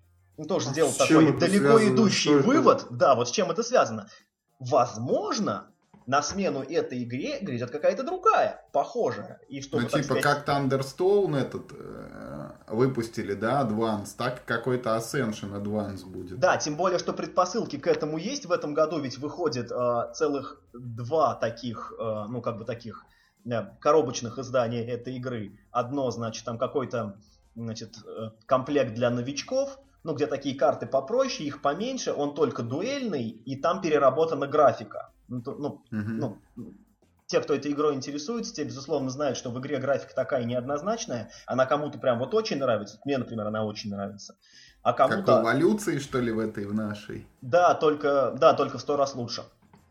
[0.47, 1.95] тоже а сделал такой далеко связано?
[1.95, 2.85] идущий вывод.
[2.91, 4.07] Да, вот с чем это связано.
[4.59, 5.71] Возможно,
[6.07, 9.39] на смену этой игре грядет какая-то другая, похожая.
[9.49, 10.23] И чтобы, ну, типа сказать...
[10.23, 12.30] как Thunderstone этот э,
[12.71, 16.39] выпустили, да, Advance, так какой-то Ascension Advance будет.
[16.39, 18.45] Да, тем более, что предпосылки к этому есть.
[18.45, 23.05] В этом году ведь выходит э, целых два таких, э, ну, как бы таких
[23.45, 25.59] э, коробочных издания этой игры.
[25.71, 27.17] Одно, значит, там какой-то,
[27.55, 33.29] значит, э, комплект для новичков, ну, где такие карты попроще, их поменьше, он только дуэльный,
[33.29, 35.11] и там переработана графика.
[35.27, 35.81] Ну, то, ну, угу.
[35.91, 36.37] ну,
[37.31, 41.31] те, кто этой игрой интересуется, те, безусловно, знают, что в игре графика такая неоднозначная.
[41.45, 42.99] Она кому-то прям вот очень нравится.
[43.05, 44.35] Мне, например, она очень нравится.
[44.83, 45.23] А кому-то...
[45.23, 47.25] Как эволюции, что ли, в этой, в нашей?
[47.41, 49.43] Да, только, да, только в сто раз лучше.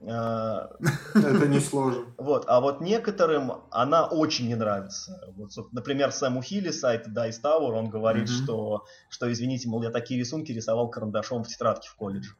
[0.06, 0.70] А,
[1.14, 2.04] Это не сложно.
[2.18, 5.32] Вот, а вот некоторым она очень не нравится.
[5.36, 8.44] Вот, например, Сэму Хилли, сайт Dice Tower, он говорит, mm-hmm.
[8.44, 12.34] что, что, извините, мол, я такие рисунки рисовал карандашом в тетрадке в колледже.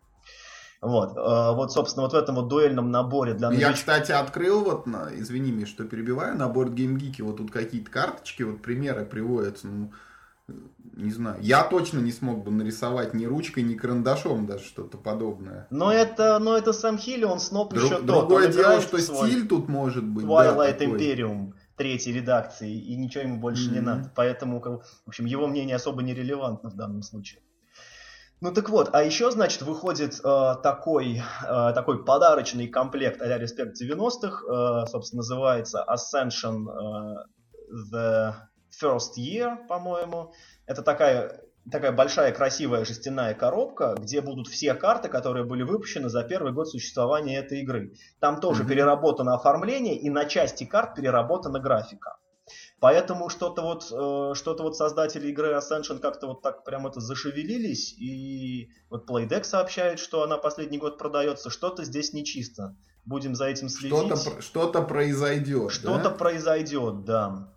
[0.81, 3.71] Вот, э, вот, собственно, вот в этом вот дуэльном наборе для новичков...
[3.71, 8.45] Я, кстати, открыл вот, на, извини, мне, что перебиваю, набор GameGeek, вот тут какие-то карточки,
[8.45, 9.93] вот примеры приводятся, ну,
[10.95, 15.67] не знаю, я точно не смог бы нарисовать ни ручкой, ни карандашом даже что-то подобное.
[15.71, 18.07] Но это, но это сам Хилли, он сноп Друг, еще тот.
[18.07, 20.25] Другое дело, что стиль тут может быть.
[20.25, 23.75] Twilight да, Imperium третьей редакции, и ничего ему больше mm-hmm.
[23.75, 24.13] не надо.
[24.15, 27.41] Поэтому, в общем, его мнение особо не релевантно в данном случае.
[28.43, 33.73] Ну так вот, а еще, значит, выходит э, такой, э, такой подарочный комплект а-ля Respect
[33.83, 37.17] 90-х, э, собственно, называется Ascension э,
[37.93, 38.35] The
[38.83, 40.33] First Year, по-моему.
[40.65, 46.23] Это такая, такая большая красивая жестяная коробка, где будут все карты, которые были выпущены за
[46.25, 47.93] первый год существования этой игры.
[48.21, 48.69] Там тоже mm-hmm.
[48.69, 52.17] переработано оформление, и на части карт переработана графика.
[52.81, 57.93] Поэтому что-то вот, э, что-то вот создатели игры Ascension как-то вот так прям это зашевелились,
[57.99, 62.75] и вот Playdeck сообщает, что она последний год продается, что-то здесь нечисто.
[63.05, 63.97] Будем за этим следить.
[63.97, 65.73] Что-то, что-то произойдет.
[65.73, 66.11] Что-то да?
[66.11, 67.55] произойдет, да.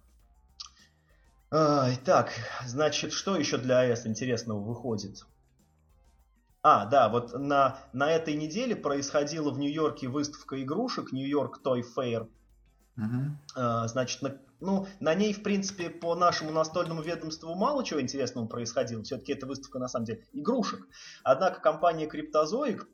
[1.49, 2.31] так,
[2.65, 5.25] значит, что еще для iOS интересного выходит?
[6.61, 12.29] А, да, вот на, на этой неделе происходила в Нью-Йорке выставка игрушек, Нью-Йорк Toy Fair.
[12.95, 13.87] Угу.
[13.87, 19.03] значит, на, ну, на ней, в принципе, по нашему настольному ведомству мало чего интересного происходило.
[19.03, 20.87] Все-таки это выставка, на самом деле, игрушек.
[21.23, 22.87] Однако компания Криптозоик,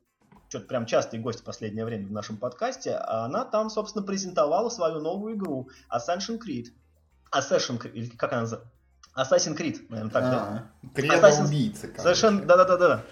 [0.50, 5.00] что-то прям частый гость в последнее время в нашем подкасте, она там, собственно, презентовала свою
[5.00, 6.70] новую игру Assassin's Creed.
[7.32, 8.72] Assassin's Creed, или как она называется?
[9.16, 11.02] Assassin's Creed, наверное, так, а, да?
[11.02, 11.46] Assassin's...
[11.46, 13.04] убийцы, Совершенно, да-да-да.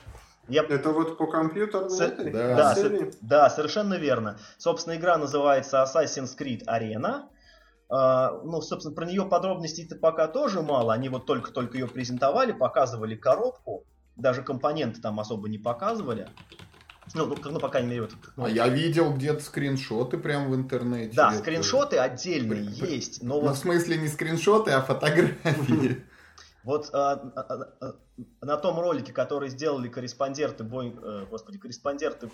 [0.47, 0.63] Я...
[0.63, 1.99] Это вот по компьютерной С...
[1.99, 2.55] этой да.
[2.55, 3.17] Да, с...
[3.21, 4.39] да, совершенно верно.
[4.57, 7.25] Собственно, игра называется Assassin's Creed Arena.
[7.89, 10.93] Uh, ну, собственно, про нее подробностей-то пока тоже мало.
[10.93, 13.85] Они вот только-только ее презентовали, показывали коробку.
[14.17, 16.27] Даже компоненты там особо не показывали.
[17.13, 18.11] Ну, ну, ну по крайней мере, вот.
[18.35, 21.15] Ну, а я видел где-то скриншоты прям в интернете.
[21.15, 23.23] Да, скриншоты отдельные при, есть.
[23.23, 23.55] Но ну, вот...
[23.55, 26.03] в смысле не скриншоты, а фотографии.
[26.63, 27.95] Вот а, а, а,
[28.41, 32.29] на том ролике, который сделали корреспонденты, бой, э, господи, корреспонденты,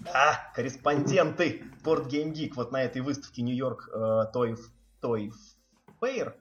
[0.00, 3.98] да, корреспонденты Board Game Geek вот на этой выставке Нью-Йорк э,
[4.34, 4.56] Toy
[5.06, 5.30] Toy
[6.00, 6.34] Fair,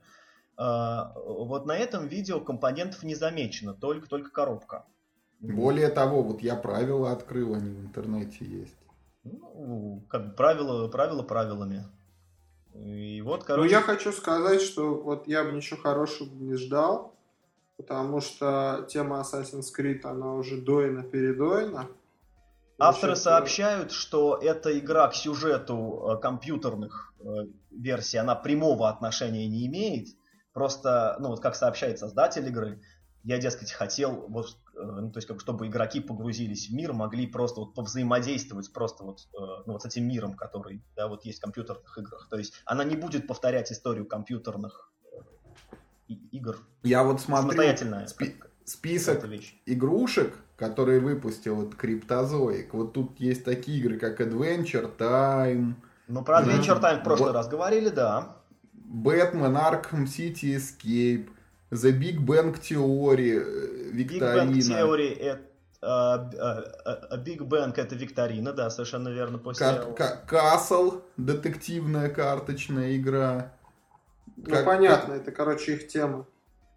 [0.58, 4.86] э, вот на этом видео компонентов не замечено, только, только коробка.
[5.40, 8.76] Более того, вот я правила открыл, они в интернете есть.
[9.24, 11.84] Ну, как бы правила, правила правилами.
[12.74, 13.64] И вот, короче...
[13.64, 17.16] Ну, я хочу сказать, что вот я бы ничего хорошего не ждал,
[17.78, 21.88] потому что тема Assassin's Creed, она уже доина передоина.
[22.78, 29.66] Авторы сообщают, что эта игра к сюжету э, компьютерных э, версий, она прямого отношения не
[29.68, 30.10] имеет.
[30.52, 32.82] Просто, ну вот как сообщает создатель игры,
[33.24, 37.28] я, дескать, хотел, вот, э, ну, то есть, как, чтобы игроки погрузились в мир, могли
[37.28, 41.42] просто вот повзаимодействовать просто вот, ну, вот с этим миром, который, да, вот есть в
[41.42, 42.28] компьютерных играх.
[42.30, 44.92] То есть, она не будет повторять историю компьютерных
[46.08, 46.58] игр.
[46.84, 47.60] Я вот смотрю
[48.08, 49.26] спи- список
[49.66, 52.74] игрушек, которые выпустил этот Криптозоик.
[52.74, 55.74] Вот тут есть такие игры, как Adventure Time.
[56.08, 58.38] Ну, про Adventure Time в прошлый раз говорили, да.
[58.74, 61.28] Batman Arkham City Escape,
[61.72, 64.52] The Big Bang Theory, Викторина.
[64.52, 65.42] Big Bang Theory это
[67.18, 69.38] Big Bang это викторина, да, совершенно верно.
[69.38, 69.66] После...
[70.28, 73.52] Castle, детективная карточная игра.
[74.38, 76.26] Ну, понятно, это, короче, их тема.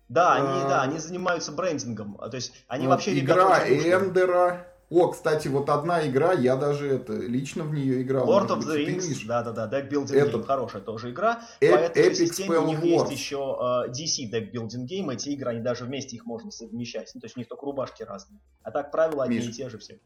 [0.09, 0.69] Да, они, а...
[0.69, 2.17] да, они занимаются брендингом.
[2.17, 4.67] То есть они вот вообще игра Эндера.
[4.91, 8.27] О, кстати, вот одна игра, я даже это лично в нее играл.
[8.27, 10.39] Lord of the Rings, да-да-да, deck-building это...
[10.39, 11.43] game, хорошая тоже игра.
[11.61, 13.11] Э- По этой Epic системе у них Wars.
[13.11, 17.11] есть еще uh, DC deck-building game, эти игры, они даже вместе их можно совмещать.
[17.15, 18.41] Ну, то есть у них только рубашки разные.
[18.63, 20.01] А так правила одни Миш, и те же все.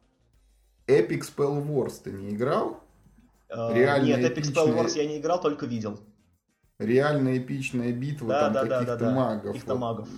[0.88, 2.81] Epic Spell Wars ты не играл?
[3.49, 4.67] Uh, Реально нет, Epic эпичные...
[4.67, 6.01] Spell Wars я не играл, только видел
[6.85, 9.53] реально эпичная битва да, там да, каких-то да, да, магов.
[9.53, 9.81] Каких-то вот.
[9.81, 10.09] магов.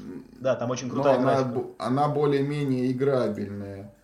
[0.41, 3.95] Да, там очень крутая Но она, она более-менее играбельная.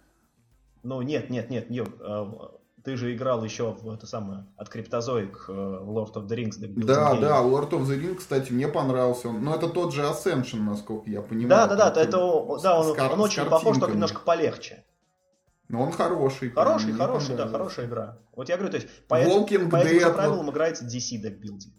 [0.82, 1.88] Ну, нет, нет, нет, нет.
[2.00, 6.56] А, ты же играл еще в это самое, от Криптозоик, э, Lord of the Rings.
[6.58, 7.20] Да, Game.
[7.20, 9.28] да, Lord of the Rings, кстати, мне понравился.
[9.28, 11.48] Он, но это тот же Ascension, насколько я понимаю.
[11.48, 12.12] Да, да, да, это,
[12.62, 14.84] да, он, он очень похож, только немножко полегче.
[15.68, 16.50] Но он хороший.
[16.50, 18.18] Хороший, хороший, да, хорошая игра.
[18.34, 20.52] Вот я говорю, то есть по, этим, по этим же правилам вот...
[20.52, 21.74] играется DC декбилдинг.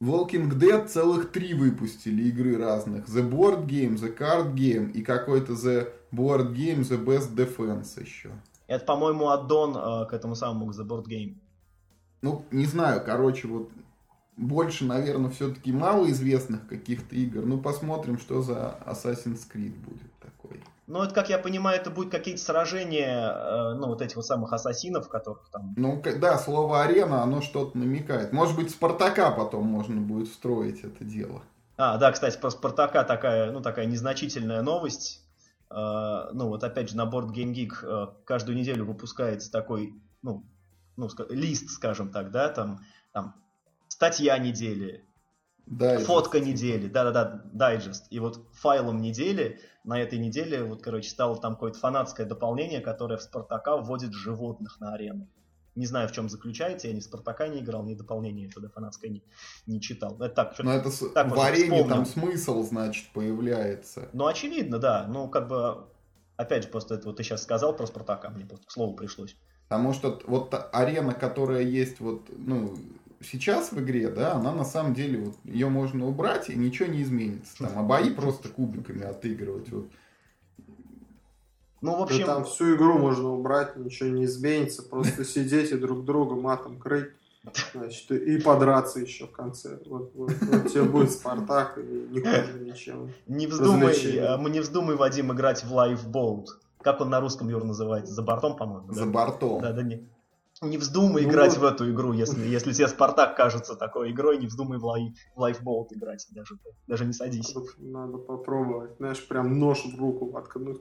[0.00, 3.06] Walking Dead целых три выпустили игры разных.
[3.06, 8.30] The Board Game, The Card Game и какой-то The Board Game, The Best Defense еще.
[8.66, 11.36] Это, по-моему, аддон э, к этому самому, к The Board Game.
[12.22, 13.70] Ну, не знаю, короче, вот
[14.36, 17.44] больше, наверное, все-таки малоизвестных каких-то игр.
[17.44, 20.13] Ну, посмотрим, что за Assassin's Creed будет
[20.86, 20.94] такой.
[20.94, 24.52] Ну, это, как я понимаю, это будет какие-то сражения, э, ну, вот этих вот самых
[24.52, 25.74] ассасинов, которых там...
[25.76, 28.32] Ну, да, слово арена, оно что-то намекает.
[28.32, 31.42] Может быть, Спартака потом можно будет встроить это дело.
[31.76, 35.22] А, да, кстати, про Спартака такая, ну, такая незначительная новость.
[35.70, 40.44] Э, ну, вот опять же, на борт Game Geek э, каждую неделю выпускается такой, ну,
[40.96, 42.80] ну, лист, скажем так, да, там,
[43.12, 43.34] там
[43.88, 45.04] статья недели,
[45.66, 46.06] Дайджест.
[46.06, 48.06] Фотка недели, да-да-да, дайджест.
[48.10, 53.16] И вот файлом недели на этой неделе, вот, короче, стало там какое-то фанатское дополнение, которое
[53.16, 55.28] в Спартака вводит животных на арену.
[55.74, 59.10] Не знаю, в чем заключается, я ни в Спартака не играл, ни дополнение туда фанатское
[59.10, 59.24] не,
[59.66, 60.16] не читал.
[60.20, 64.08] Это так, Но это так, в арене там смысл, значит, появляется.
[64.12, 65.06] Ну, очевидно, да.
[65.08, 65.86] Ну, как бы,
[66.36, 69.36] опять же, просто это вот ты сейчас сказал про Спартака, мне просто к слову пришлось.
[69.68, 72.76] Потому что вот арена, которая есть вот, ну,
[73.24, 77.02] сейчас в игре, да, она на самом деле, вот, ее можно убрать, и ничего не
[77.02, 77.58] изменится.
[77.58, 79.70] Там, а бои просто кубиками отыгрывать.
[79.70, 79.86] Вот.
[81.80, 82.20] Ну, в общем...
[82.20, 84.82] Да там всю игру можно убрать, ничего не изменится.
[84.82, 87.10] Просто сидеть и друг друга матом крыть.
[87.74, 89.78] Значит, и подраться еще в конце.
[89.84, 93.12] Вот, вот, вот тебе будет Спартак, и не хуже ничем.
[93.26, 96.46] Не вздумай, а, мы не вздумай, Вадим, играть в Lifeboat.
[96.80, 98.14] Как он на русском, Юр, называется?
[98.14, 98.92] За бортом, по-моему?
[98.92, 99.10] За да?
[99.10, 99.60] бортом.
[99.60, 100.08] Да, да, не.
[100.64, 104.46] Не вздумай ну, играть в эту игру, если, если тебе Спартак кажется такой игрой, не
[104.46, 107.54] вздумай в, лай, в лайфболт играть, даже, даже не садись.
[107.78, 110.80] Надо, попробовать, знаешь, прям нож в руку воткнуть.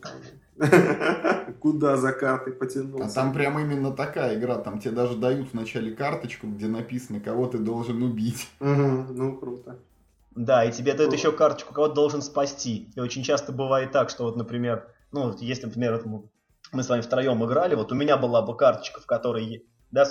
[1.60, 3.06] Куда за картой потянулся.
[3.06, 7.48] А там прям именно такая игра, там тебе даже дают вначале карточку, где написано, кого
[7.48, 8.50] ты должен убить.
[8.60, 9.80] Ну, круто.
[10.36, 12.90] Да, и тебе дают еще карточку, кого ты должен спасти.
[12.96, 16.02] И очень часто бывает так, что вот, например, ну, если, например,
[16.72, 19.64] мы с вами втроем играли, вот у меня была бы карточка, в которой
[19.94, 20.06] да,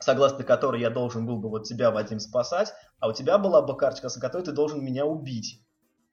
[0.00, 3.76] согласно которой я должен был бы вот тебя, Вадим, спасать, а у тебя была бы
[3.76, 5.62] карточка, с которой ты должен меня убить.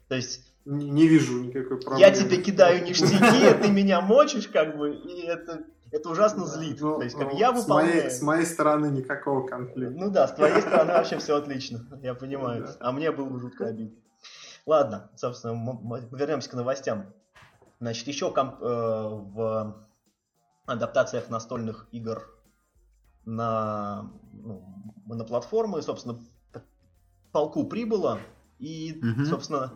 [0.07, 0.47] То есть...
[0.65, 1.99] Не, не вижу никакой проблемы.
[1.99, 6.79] Я тебе кидаю ништяки, ты меня мочишь, как бы, и это, это ужасно злит.
[6.79, 7.91] Ну, То есть, как ну, я выполняю...
[7.91, 9.99] С моей, с моей стороны никакого конфликта.
[9.99, 12.69] Ну да, с твоей стороны вообще все отлично, я понимаю.
[12.79, 13.97] А мне было бы жутко обидно.
[14.65, 17.11] Ладно, собственно, мы вернемся к новостям.
[17.81, 19.75] Значит, еще комп- э, в
[20.65, 22.32] адаптациях настольных игр
[23.25, 24.63] на, ну,
[25.05, 26.19] на платформы, собственно,
[27.31, 28.19] полку прибыло,
[28.59, 29.25] И, угу.
[29.25, 29.73] собственно,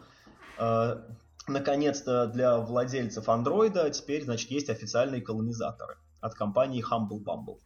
[0.59, 1.01] э,
[1.47, 7.57] наконец-то для владельцев андроида теперь, значит, есть официальные колонизаторы от компании Humble Bumble.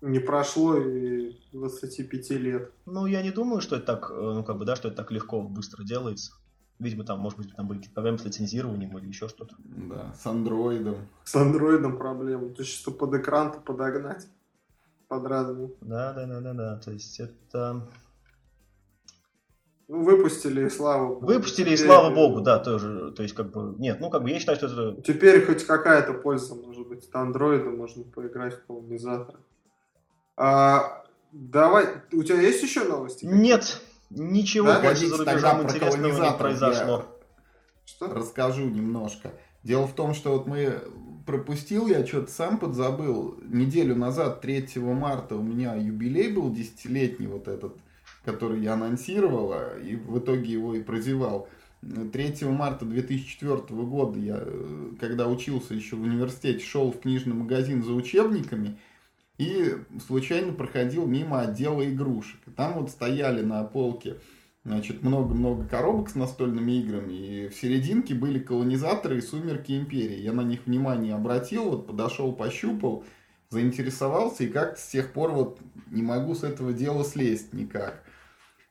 [0.00, 2.72] Не прошло и 25 лет.
[2.86, 5.10] Ну, я не думаю, что это так, э, ну, как бы, да, что это так
[5.10, 6.32] легко, быстро делается.
[6.78, 9.56] Видимо, там, может быть, там были какие-то проблемы с лицензированием или еще что-то.
[9.58, 11.08] Да, с андроидом.
[11.24, 12.50] С андроидом проблемы.
[12.50, 14.28] То есть, что под экран-то подогнать
[15.08, 15.70] под разные.
[15.80, 16.76] Да, да, да, да, да.
[16.76, 17.88] То есть это...
[19.88, 21.26] Ну, выпустили, и слава богу.
[21.26, 21.80] Выпустили, Теперь...
[21.80, 23.10] и слава богу, да, тоже.
[23.12, 25.00] То есть, как бы, нет, ну, как бы, я считаю, что это...
[25.00, 29.40] Теперь хоть какая-то польза, может быть, от андроида можно поиграть в колонизатор.
[30.36, 33.24] А, давай, у тебя есть еще новости?
[33.24, 33.80] Нет,
[34.10, 34.80] ничего да?
[34.80, 37.04] больше за рубежом интересного не произошло.
[37.86, 38.12] Что?
[38.12, 39.32] Расскажу немножко.
[39.62, 40.82] Дело в том, что вот мы
[41.28, 43.38] пропустил, я что-то сам подзабыл.
[43.46, 47.76] Неделю назад, 3 марта, у меня юбилей был десятилетний вот этот,
[48.24, 51.46] который я анонсировал, и в итоге его и прозевал.
[51.82, 54.42] 3 марта 2004 года я,
[54.98, 58.78] когда учился еще в университете, шел в книжный магазин за учебниками
[59.36, 59.76] и
[60.06, 62.40] случайно проходил мимо отдела игрушек.
[62.56, 64.16] Там вот стояли на полке
[64.68, 70.20] значит, много-много коробок с настольными играми, и в серединке были колонизаторы и сумерки империи.
[70.20, 73.04] Я на них внимание обратил, вот подошел, пощупал,
[73.48, 75.58] заинтересовался, и как-то с тех пор вот
[75.90, 78.04] не могу с этого дела слезть никак.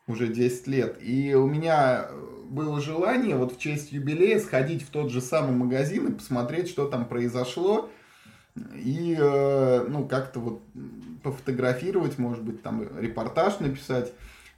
[0.06, 0.98] Уже 10 лет.
[1.02, 2.10] И у меня
[2.48, 6.88] было желание вот в честь юбилея сходить в тот же самый магазин и посмотреть, что
[6.88, 7.90] там произошло.
[8.76, 10.62] И, э, ну, как-то вот
[11.24, 14.14] пофотографировать, может быть, там репортаж написать.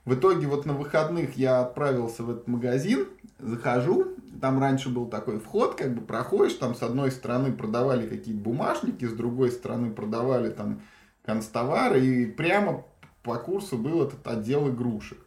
[0.05, 4.07] В итоге вот на выходных я отправился в этот магазин, захожу,
[4.41, 9.05] там раньше был такой вход, как бы проходишь, там с одной стороны продавали какие-то бумажники,
[9.05, 10.81] с другой стороны продавали там
[11.25, 12.85] констовары, и прямо
[13.23, 15.19] по курсу был этот отдел игрушек.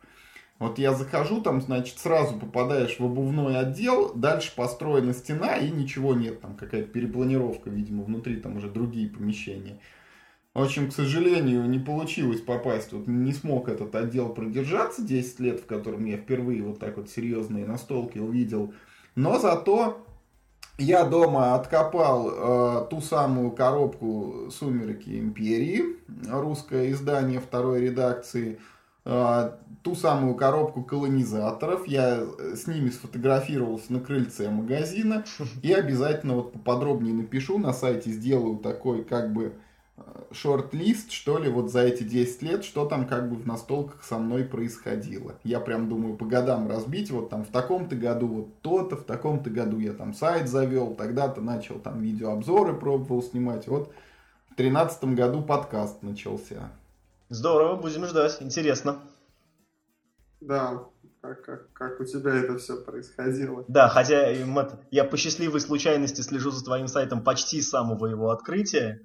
[0.59, 6.14] Вот я захожу, там, значит, сразу попадаешь в обувной отдел, дальше построена стена и ничего
[6.14, 9.79] нет, там какая-то перепланировка, видимо, внутри там уже другие помещения.
[10.55, 15.61] В общем, к сожалению, не получилось попасть, вот не смог этот отдел продержаться 10 лет,
[15.61, 18.75] в котором я впервые вот так вот серьезные настолки увидел.
[19.15, 20.05] Но зато
[20.77, 25.97] я дома откопал э, ту самую коробку «Сумерки Империи»,
[26.29, 28.59] русское издание второй редакции,
[29.07, 31.87] э, ту самую коробку колонизаторов.
[31.87, 35.25] Я с ними сфотографировался на крыльце магазина
[35.63, 39.55] и обязательно вот поподробнее напишу, на сайте сделаю такой как бы
[40.32, 44.18] шорт-лист, что ли, вот за эти 10 лет, что там как бы в настолках со
[44.18, 45.34] мной происходило.
[45.45, 49.51] Я прям думаю по годам разбить, вот там в таком-то году вот то-то, в таком-то
[49.51, 53.93] году я там сайт завел, тогда-то начал там видеообзоры пробовал снимать, вот
[54.51, 56.70] в тринадцатом году подкаст начался.
[57.28, 58.99] Здорово, будем ждать, интересно.
[60.40, 60.84] Да,
[61.20, 63.64] как, как, как у тебя это все происходило.
[63.68, 64.28] Да, хотя
[64.90, 69.03] я по счастливой случайности слежу за твоим сайтом почти с самого его открытия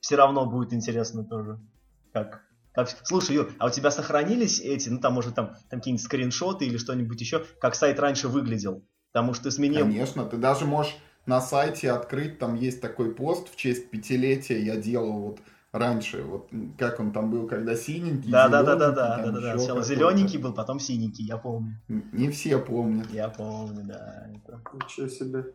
[0.00, 1.58] все равно будет интересно тоже.
[2.12, 2.42] Как,
[2.72, 2.88] как...
[3.04, 6.76] Слушай, Юр, а у тебя сохранились эти, ну там, может, там, там какие-нибудь скриншоты или
[6.76, 8.84] что-нибудь еще, как сайт раньше выглядел?
[9.12, 9.80] Потому что ты сменил...
[9.80, 10.96] Конечно, ты даже можешь
[11.26, 15.40] на сайте открыть, там есть такой пост в честь пятилетия, я делал вот
[15.72, 19.40] раньше, вот как он там был, когда синенький, да, да, да, да, да, да, да,
[19.40, 19.58] да.
[19.58, 21.80] Сначала зелененький был, потом синенький, я помню.
[21.88, 23.10] Не все помнят.
[23.10, 24.28] Я помню, да.
[24.34, 24.60] Это...
[24.74, 25.52] Ничего себе.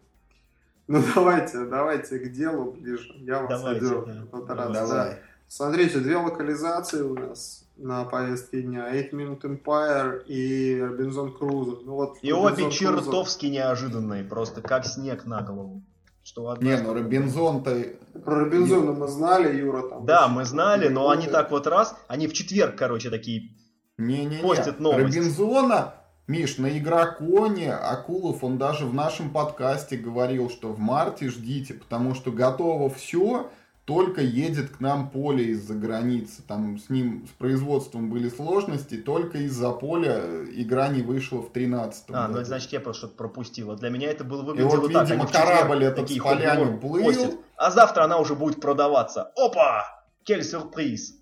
[0.87, 3.13] Ну давайте, давайте к делу ближе.
[3.19, 4.55] Я вас давайте, одеру да.
[4.55, 4.73] раз.
[4.73, 5.09] Давай.
[5.11, 5.17] Да.
[5.47, 8.89] Смотрите, две локализации у нас на повестке дня.
[8.89, 11.77] 8 Minute Empire и Робинзон Крузо.
[11.85, 15.83] Ну, вот и обе чертовски неожиданные, просто как снег на голову.
[16.23, 16.69] Что одна...
[16.69, 17.83] Не, ну Робинзон-то...
[18.23, 20.05] Про Робинзона мы знали, Юра там.
[20.05, 23.51] Да, мы знали, но они так вот раз, они в четверг, короче, такие
[23.97, 24.41] не, не, не.
[24.41, 25.17] постят новости.
[25.17, 25.93] Робинзона
[26.25, 32.15] Миш, на Игроконе Акулов, он даже в нашем подкасте говорил, что в марте ждите, потому
[32.15, 33.51] что готово все,
[33.83, 36.41] только едет к нам поле из-за границы.
[36.47, 42.05] Там с ним, с производством были сложности, только из-за поля игра не вышла в 13
[42.07, 42.33] А, году.
[42.35, 43.75] ну это значит, я просто что-то пропустила.
[43.75, 45.09] Для меня это было выглядело И вот, так.
[45.09, 47.03] видимо, корабль этот с полями плыл.
[47.03, 49.33] Постят, а завтра она уже будет продаваться.
[49.35, 49.83] Опа!
[50.23, 51.15] Кель сюрприз!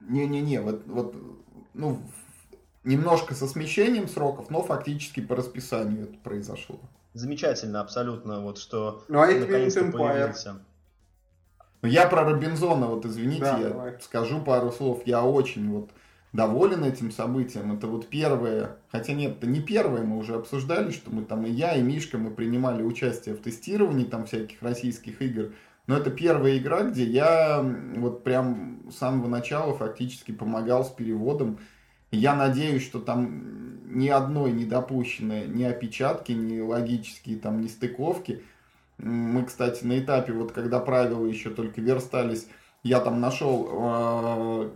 [0.00, 1.14] Не-не-не, вот, вот
[1.78, 2.02] ну,
[2.84, 6.78] немножко со смещением сроков, но фактически по расписанию это произошло.
[7.14, 10.60] Замечательно, абсолютно, вот что ну, а наконец-то появился.
[11.80, 13.96] Ну, я про Робинзона, вот извините, да, я давай.
[14.00, 15.02] скажу пару слов.
[15.06, 15.90] Я очень вот
[16.32, 17.72] доволен этим событием.
[17.72, 21.50] Это вот первое, хотя нет, это не первое, мы уже обсуждали, что мы там и
[21.50, 25.52] я, и Мишка, мы принимали участие в тестировании там всяких российских игр.
[25.88, 27.64] Но это первая игра, где я
[27.96, 31.58] вот прям с самого начала фактически помогал с переводом.
[32.10, 38.42] Я надеюсь, что там ни одной не допущены ни опечатки, ни логические там нестыковки.
[38.98, 42.48] Мы, кстати, на этапе, вот когда правила еще только верстались,
[42.82, 44.70] я там нашел э,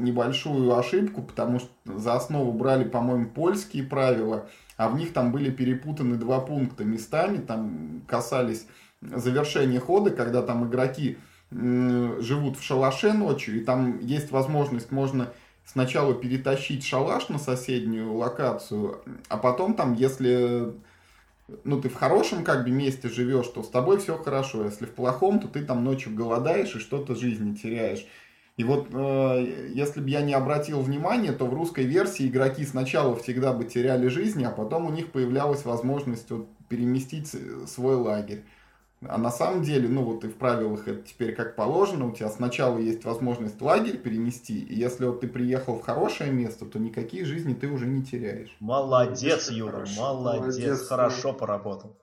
[0.00, 5.50] небольшую ошибку, потому что за основу брали, по-моему, польские правила, а в них там были
[5.50, 8.66] перепутаны два пункта местами, там касались
[9.00, 11.18] завершения хода, когда там игроки
[11.50, 15.32] живут в шалаше ночью, и там есть возможность, можно
[15.64, 20.74] сначала перетащить шалаш на соседнюю локацию, а потом там, если
[21.64, 24.64] ну, ты в хорошем как бы месте живешь, то с тобой все хорошо.
[24.64, 28.06] Если в плохом, то ты там ночью голодаешь и что-то жизни теряешь.
[28.58, 33.14] И вот э, если бы я не обратил внимания, то в русской версии игроки сначала
[33.16, 37.32] всегда бы теряли жизни, а потом у них появлялась возможность вот, переместить
[37.68, 38.44] свой лагерь.
[39.06, 42.28] А на самом деле, ну вот и в правилах это теперь как положено, у тебя
[42.30, 47.24] сначала есть возможность лагерь перенести, и если вот ты приехал в хорошее место, то никакие
[47.24, 48.56] жизни ты уже не теряешь.
[48.58, 51.96] Молодец, Юра, хорошо, молодец, молодец, хорошо поработал.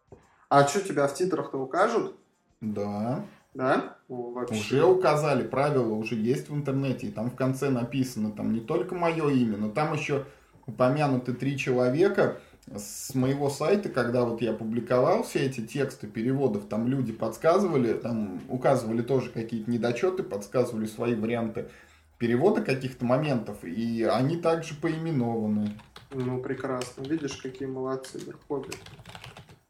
[0.48, 2.16] А что тебя в титрах-то укажут?
[2.62, 3.26] Да.
[3.54, 3.98] Да?
[4.08, 4.56] О, вообще.
[4.56, 8.96] Уже указали, правила уже есть в интернете, и там в конце написано, там не только
[8.96, 10.26] мое имя, но там еще
[10.66, 12.40] упомянуты три человека,
[12.74, 18.42] с моего сайта, когда вот я публиковал все эти тексты переводов, там люди подсказывали, там
[18.50, 21.70] указывали тоже какие-то недочеты, подсказывали свои варианты
[22.18, 25.78] перевода каких-то моментов, и они также поименованы.
[26.12, 27.04] Ну, прекрасно.
[27.04, 28.72] Видишь, какие молодцы верховья.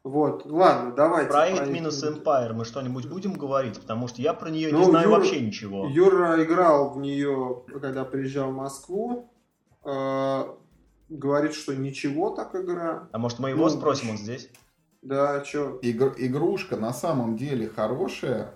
[0.04, 1.32] Вот, ладно, давайте.
[1.32, 5.10] Проект минус Empire мы что-нибудь будем говорить, потому что я про нее ну, не знаю
[5.10, 5.88] Юр, вообще ничего.
[5.90, 9.32] Юра играл в нее, когда приезжал в Москву.
[11.10, 13.08] Говорит, что ничего так игра.
[13.12, 14.50] А может мы его ну, спросим, он здесь?
[15.02, 15.78] Да, что?
[15.84, 18.56] Игр, игрушка на самом деле хорошая.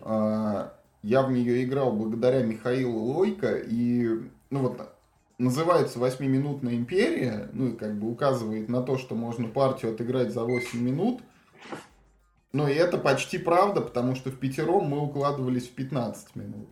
[0.00, 3.56] А, я в нее играл благодаря Михаилу Лойко.
[3.56, 4.08] И,
[4.50, 4.80] ну вот,
[5.38, 7.50] называется «Восьмиминутная империя».
[7.52, 11.22] Ну и как бы указывает на то, что можно партию отыграть за 8 минут.
[12.52, 16.68] Но и это почти правда, потому что в пятером мы укладывались в 15 минут.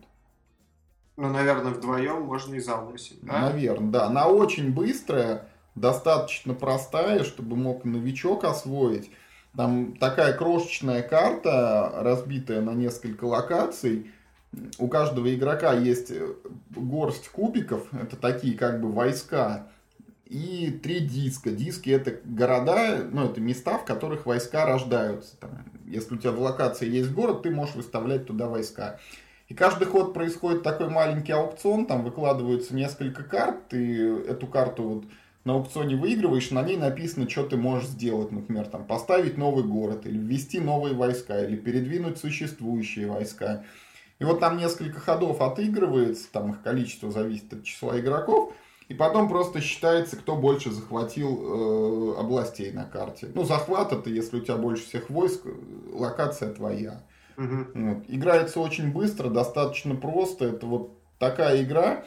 [1.17, 3.39] Ну, наверное, вдвоем можно и за 8, да?
[3.49, 4.05] Наверное, да.
[4.05, 9.09] Она очень быстрая, достаточно простая, чтобы мог новичок освоить.
[9.55, 14.11] Там такая крошечная карта, разбитая на несколько локаций.
[14.77, 16.11] У каждого игрока есть
[16.69, 19.67] горсть кубиков, это такие как бы войска,
[20.25, 21.49] и три диска.
[21.49, 25.35] Диски это города, ну это места, в которых войска рождаются.
[25.37, 28.99] Там, если у тебя в локации есть город, ты можешь выставлять туда войска.
[29.47, 35.05] И каждый ход происходит такой маленький аукцион, там выкладываются несколько карт, ты эту карту вот
[35.45, 40.05] на аукционе выигрываешь, на ней написано, что ты можешь сделать, например, там, поставить новый город,
[40.05, 43.63] или ввести новые войска, или передвинуть существующие войска.
[44.19, 48.53] И вот там несколько ходов отыгрывается, там их количество зависит от числа игроков,
[48.89, 53.29] и потом просто считается, кто больше захватил э, областей на карте.
[53.33, 55.43] Ну, захват это, если у тебя больше всех войск,
[55.93, 57.03] локация твоя.
[57.37, 57.65] Угу.
[57.75, 58.03] Вот.
[58.07, 60.45] Играется очень быстро, достаточно просто.
[60.45, 62.05] Это вот такая игра,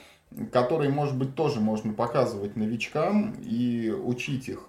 [0.52, 4.66] которой, может быть, тоже можно показывать новичкам и учить их.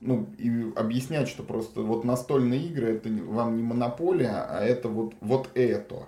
[0.00, 5.14] Ну, и объяснять, что просто вот настольные игры это вам не монополия, а это вот,
[5.20, 6.06] вот это.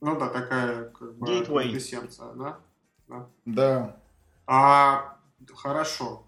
[0.00, 2.34] Ну да, такая как бы Gateway.
[2.34, 2.58] да?
[3.08, 3.26] Да.
[3.44, 3.96] Да.
[4.46, 5.16] А,
[5.54, 6.24] хорошо.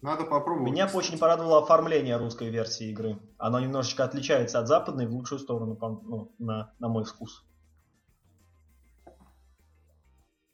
[0.00, 0.72] Надо попробовать.
[0.72, 1.06] Меня кстати.
[1.06, 3.18] очень порадовало оформление русской версии игры.
[3.42, 7.44] Оно немножечко отличается от западной в лучшую сторону, ну, на, на мой вкус.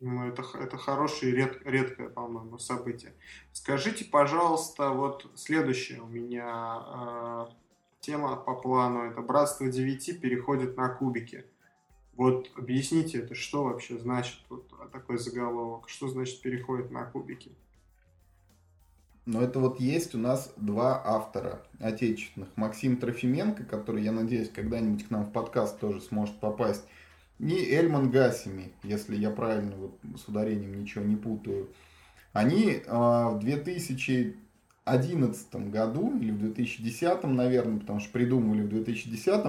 [0.00, 3.12] Ну, это, это хорошее и ред, редкое, по-моему, событие.
[3.52, 7.46] Скажите, пожалуйста, вот следующая у меня э,
[8.00, 9.02] тема по плану.
[9.02, 11.44] Это «Братство девяти переходит на кубики».
[12.14, 15.90] Вот объясните, это что вообще значит вот такой заголовок?
[15.90, 17.54] Что значит переходит на кубики?
[19.28, 22.48] Но это вот есть у нас два автора отечественных.
[22.56, 26.84] Максим Трофименко, который, я надеюсь, когда-нибудь к нам в подкаст тоже сможет попасть.
[27.38, 31.68] И Эльман Гасими, если я правильно вот с ударением ничего не путаю.
[32.32, 39.44] Они э, в 2011 году или в 2010, наверное, потому что придумывали в 2010,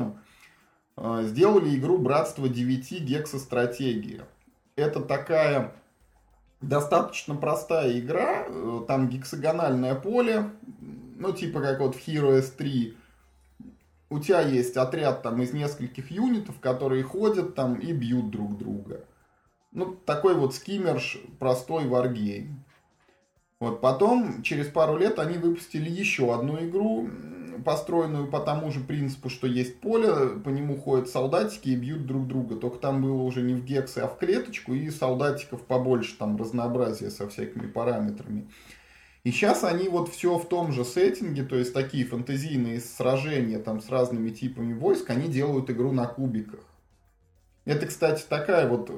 [0.98, 3.06] э, сделали игру «Братство 9.
[3.06, 4.28] Гексостратегия».
[4.76, 5.74] Это такая
[6.62, 10.52] достаточно простая игра, э, там гексагональное поле,
[11.18, 12.98] ну типа как вот в Heroes 3.
[14.12, 19.06] У тебя есть отряд там из нескольких юнитов, которые ходят там и бьют друг друга.
[19.72, 22.64] Ну, такой вот скиммерш, простой варгейм.
[23.60, 27.08] Вот потом, через пару лет, они выпустили еще одну игру
[27.64, 32.28] построенную по тому же принципу, что есть поле, по нему ходят солдатики и бьют друг
[32.28, 32.56] друга.
[32.56, 37.12] Только там было уже не в гексы, а в клеточку, и солдатиков побольше, там разнообразие
[37.12, 38.50] со всякими параметрами.
[39.24, 43.82] И сейчас они вот все в том же сеттинге, то есть такие фантазийные сражения там
[43.82, 46.62] с разными типами войск, они делают игру на кубиках.
[47.66, 48.90] Это, кстати, такая вот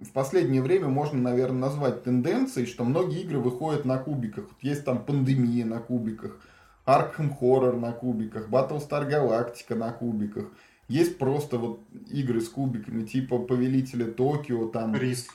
[0.00, 4.46] в последнее время можно, наверное, назвать тенденцией, что многие игры выходят на кубиках.
[4.60, 6.40] Есть там пандемия на кубиках,
[6.86, 10.46] Arkham Horror на кубиках, Battlestar Galactica на кубиках.
[10.88, 14.94] Есть просто вот игры с кубиками, типа Повелителя Токио, там...
[14.94, 15.32] Риск.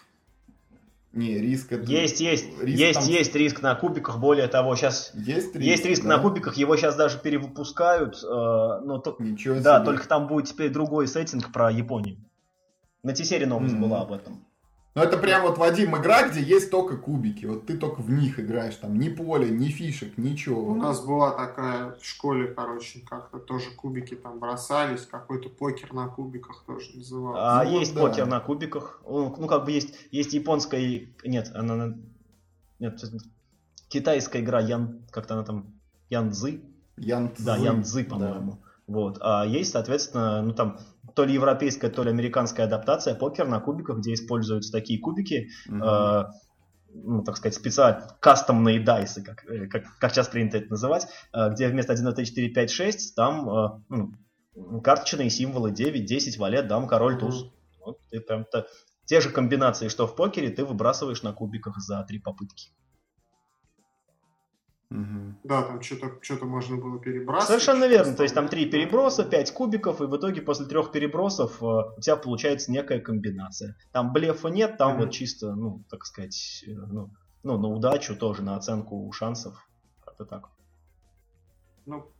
[1.11, 1.83] Не, риск это...
[1.91, 3.09] Есть, есть, риск есть, там...
[3.09, 5.11] есть риск на кубиках, более того, сейчас...
[5.13, 6.15] Есть риск, есть риск да?
[6.15, 9.17] на кубиках, его сейчас даже перевыпускают, э, но то...
[9.19, 9.85] Ничего да, себе.
[9.87, 12.15] только там будет теперь другой сеттинг про Японию.
[13.03, 13.79] На T-серии новость mm-hmm.
[13.79, 14.45] была об этом.
[14.93, 17.45] Ну, это прям вот, Вадим, игра, где есть только кубики.
[17.45, 18.75] Вот ты только в них играешь.
[18.75, 20.65] Там ни поля, ни фишек, ничего.
[20.65, 25.05] У нас была такая в школе, короче, как-то тоже кубики там бросались.
[25.05, 27.41] Какой-то покер на кубиках тоже назывался.
[27.41, 28.31] А ну, есть вот, покер да.
[28.31, 29.01] на кубиках.
[29.07, 31.07] Ну, как бы есть, есть японская...
[31.23, 31.95] Нет, она...
[32.79, 33.01] Нет,
[33.87, 35.05] китайская игра, Ян...
[35.09, 35.73] как-то она там...
[36.09, 36.61] Янзы.
[36.97, 37.45] Янцзы.
[37.45, 38.51] Да, Янзы, по-моему.
[38.51, 38.57] Да.
[38.87, 39.19] Вот.
[39.21, 40.79] А есть, соответственно, ну там
[41.15, 45.81] то ли европейская, то ли американская адаптация покер на кубиках, где используются такие кубики, mm-hmm.
[45.81, 46.31] э,
[46.93, 51.49] ну, так сказать, специально кастомные дайсы, как, э, как, как сейчас принято это называть, э,
[51.51, 53.69] где вместо 1, 2, 3, 4, 5, 6 там э,
[54.55, 57.43] ну, карточные символы 9, 10, валет, дам, король, туз.
[57.43, 57.51] Mm-hmm.
[57.85, 58.65] Вот, ты прям -то,
[59.05, 62.71] те же комбинации, что в покере, ты выбрасываешь на кубиках за три попытки.
[64.91, 65.35] Угу.
[65.45, 67.47] Да, там что-то что можно было перебрасывать.
[67.47, 68.13] Совершенно верно.
[68.13, 72.01] То есть там три переброса, пять кубиков, и в итоге после трех перебросов э, у
[72.01, 73.77] тебя получается некая комбинация.
[73.93, 75.03] Там блефа нет, там угу.
[75.03, 77.09] вот чисто, ну, так сказать, э, ну,
[77.43, 79.65] ну, на удачу тоже, на оценку шансов.
[80.03, 80.49] Как-то так.
[81.85, 82.11] Ну,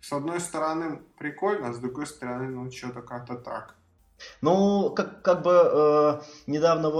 [0.00, 3.76] с одной стороны прикольно, а с другой стороны, ну, что-то как-то так.
[4.40, 6.90] Ну, как, как бы э, недавно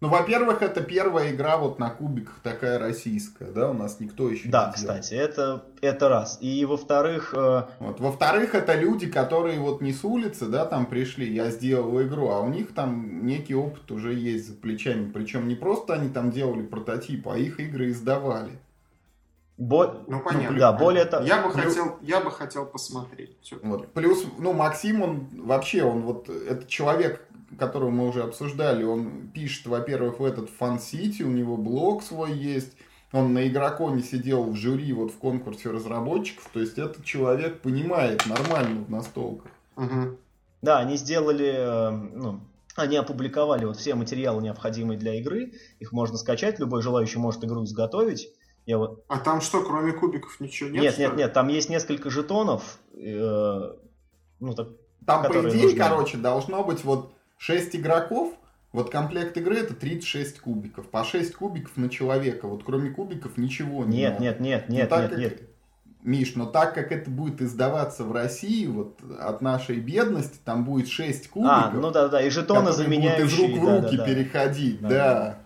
[0.00, 4.48] ну, во-первых, это первая игра вот на кубиках такая российская, да, у нас никто еще
[4.48, 6.38] да, не кстати, это, это раз.
[6.40, 7.34] И во-вторых...
[7.34, 7.64] Э...
[7.80, 12.30] Вот, во-вторых, это люди, которые вот не с улицы, да, там пришли, я сделал игру,
[12.30, 15.10] а у них там некий опыт уже есть за плечами.
[15.10, 18.58] Причем не просто они там делали прототип, а их игры издавали.
[19.60, 20.02] Бо...
[20.08, 20.52] Ну, понятно.
[20.52, 21.26] Ну, да, более того...
[21.26, 23.52] Я бы, хотел, я бы хотел посмотреть.
[23.62, 23.92] Вот.
[23.92, 27.28] Плюс, ну, Максим, он вообще, он вот, это человек,
[27.58, 32.72] которого мы уже обсуждали, он пишет, во-первых, в этот фан-сити, у него блог свой есть,
[33.12, 38.24] он на игроконе сидел в жюри вот в конкурсе разработчиков, то есть этот человек понимает
[38.26, 39.50] нормально в настолках.
[39.76, 40.16] Угу.
[40.62, 42.40] Да, они сделали, э, ну,
[42.76, 47.64] они опубликовали вот все материалы, необходимые для игры, их можно скачать, любой желающий может игру
[47.64, 48.28] изготовить.
[48.66, 49.04] Я вот...
[49.08, 50.82] А там что, кроме кубиков ничего нет?
[50.82, 53.72] Нет, нет, нет, там есть несколько жетонов, э,
[54.38, 54.68] ну так.
[55.06, 55.78] Там по идее, нужны...
[55.78, 58.34] короче, должно быть вот 6 игроков,
[58.70, 60.88] вот комплект игры это 36 кубиков.
[60.88, 62.46] По 6 кубиков на человека.
[62.46, 64.24] Вот кроме кубиков ничего не Нет, надо.
[64.24, 65.42] нет, нет, нет, нет, как, нет.
[66.02, 70.88] Миш, но так как это будет издаваться в России, вот от нашей бедности, там будет
[70.88, 71.54] 6 а, кубиков.
[71.54, 73.24] А, ну да, да, и жетоны заменяющие.
[73.24, 74.88] Будут из рук в руки да, да, переходить, да.
[74.88, 75.38] да.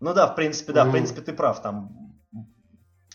[0.00, 2.05] Ну да, в принципе, да, в принципе, ты прав, там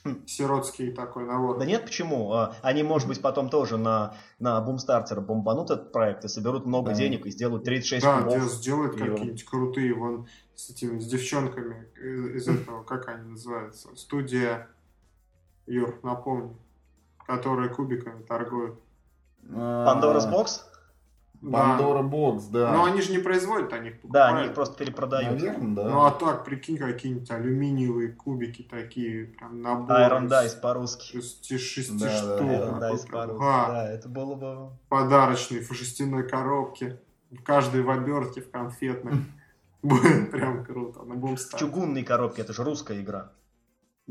[0.26, 1.60] сиротский такой набор.
[1.60, 2.32] Да нет, почему?
[2.34, 6.92] А, они, может быть, потом тоже на, на бумстартер бомбанут этот проект и соберут много
[6.92, 6.96] да.
[6.98, 8.44] денег и сделают 36 Да, кубов.
[8.52, 9.00] сделают и...
[9.00, 11.88] какие-нибудь крутые, вон, с этими, с девчонками
[12.36, 14.68] из этого, как они называются, студия,
[15.68, 16.58] Юр, напомню,
[17.26, 18.80] которые кубиками торгуют.
[19.44, 20.71] Pandora's Box?
[21.42, 22.72] Бандора Бокс, да.
[22.72, 24.14] Но они же не производят, они их покупают.
[24.34, 25.42] Да, они их просто перепродают.
[25.42, 25.90] Наверное, да.
[25.90, 29.98] Ну а так, прикинь, какие-нибудь алюминиевые кубики такие, прям набор.
[29.98, 31.12] Iron Dice по-русски.
[31.12, 32.38] Шести, шести да, штук.
[32.40, 34.70] Да, Iron Dice по-русски, а, да, это было бы...
[34.90, 37.00] Подарочные в шестяной коробке.
[37.44, 39.14] Каждый в обертке, в конфетной.
[39.82, 41.02] Будет прям круто.
[41.04, 43.32] На будем В чугунной коробке, это же русская игра.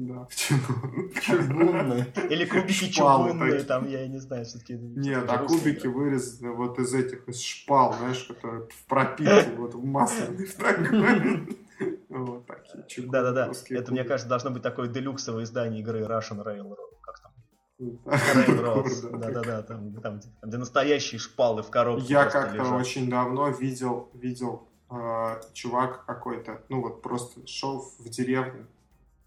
[0.01, 0.26] Да,
[1.20, 2.07] чугунные.
[2.30, 4.74] Или кубики чугунные, там, я не знаю, все-таки.
[4.74, 9.84] Нет, а кубики вырезаны вот из этих, из шпал, знаешь, которые в пропитке, вот в
[9.84, 10.48] масляных
[12.09, 13.12] Вот такие чугунные.
[13.12, 17.32] Да-да-да, это, мне кажется, должно быть такое делюксовое издание игры Russian Railroad, как там.
[17.78, 24.66] Railroads, да-да-да, там, там, где настоящие шпалы в коробке Я как-то очень давно видел, видел
[24.90, 28.66] э, чувак какой-то, ну вот просто шел в деревню,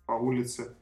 [0.05, 0.75] по улице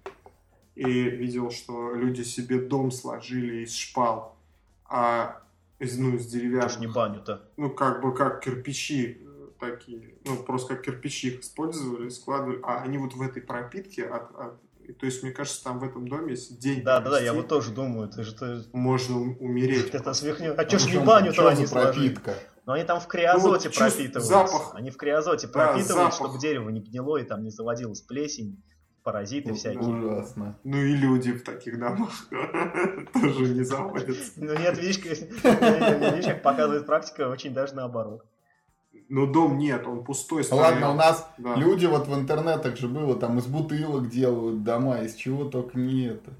[0.75, 4.37] и видел, что люди себе дом сложили из шпал,
[4.85, 5.41] а
[5.79, 6.79] из, ну, из деревянных.
[6.79, 7.41] не баню-то.
[7.57, 12.81] Ну, как бы как кирпичи э, такие, ну, просто как кирпичи их использовали, складывали, а
[12.81, 14.61] они вот в этой пропитке от, от,
[14.99, 16.83] то есть, мне кажется, там в этом доме есть день.
[16.83, 18.63] Да, да, да, я вот тоже думаю, ты же ты...
[18.73, 19.89] Можно умереть.
[19.93, 20.57] Это смехнет.
[20.57, 22.35] А, а что ж не баню-то они пропитка?
[22.65, 24.21] Но они там в криозоте ну, вот пропитываются.
[24.21, 24.75] Запах.
[24.75, 28.61] Они в криозоте да, пропитывают, чтобы дерево не гнило и там не заводилась плелесень,
[29.03, 29.81] паразиты ну, всякие.
[29.81, 30.57] Ужасно.
[30.63, 32.11] Ну и люди в таких домах
[33.13, 34.33] тоже не заводятся.
[34.37, 38.25] Ну нет, видишь, видишь, как показывает практика, очень даже наоборот.
[39.09, 40.59] Но дом нет, он пустой стоит.
[40.59, 41.55] Ладно, у нас да.
[41.55, 46.05] люди вот в интернетах же было, там из бутылок делают дома, из чего только не
[46.05, 46.31] это.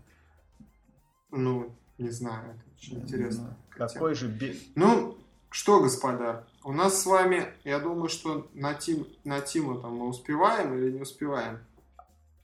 [1.32, 3.58] Ну, не знаю, это очень Я интересно.
[3.70, 4.28] Какой же...
[4.28, 4.56] Бе...
[4.76, 5.18] Ну,
[5.50, 10.08] что, господа, у нас с вами, я думаю, что на, тим, на Тиму там мы
[10.08, 11.60] успеваем или не успеваем?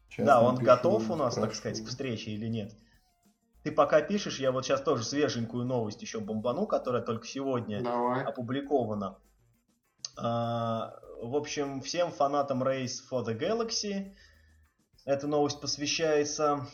[0.10, 2.74] Сейчас да, он готов у нас, так сказать, к встрече или нет?
[3.64, 8.24] Ты пока пишешь, я вот сейчас тоже свеженькую новость еще бомбану, которая только сегодня Давай.
[8.24, 9.18] опубликована.
[10.16, 14.16] А, в общем, всем фанатам Race for the Galaxy
[15.08, 16.68] эта новость посвящается,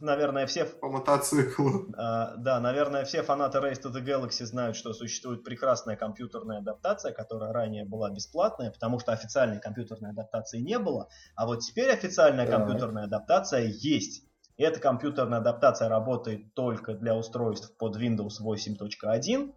[0.00, 0.64] наверное, все...
[0.64, 1.86] По мотоциклу.
[1.96, 7.12] А, да, наверное, все фанаты Race to the Galaxy знают, что существует прекрасная компьютерная адаптация,
[7.12, 12.46] которая ранее была бесплатная, потому что официальной компьютерной адаптации не было, а вот теперь официальная
[12.46, 12.58] да.
[12.58, 14.24] компьютерная адаптация есть.
[14.56, 19.54] И эта компьютерная адаптация работает только для устройств под Windows 8.1,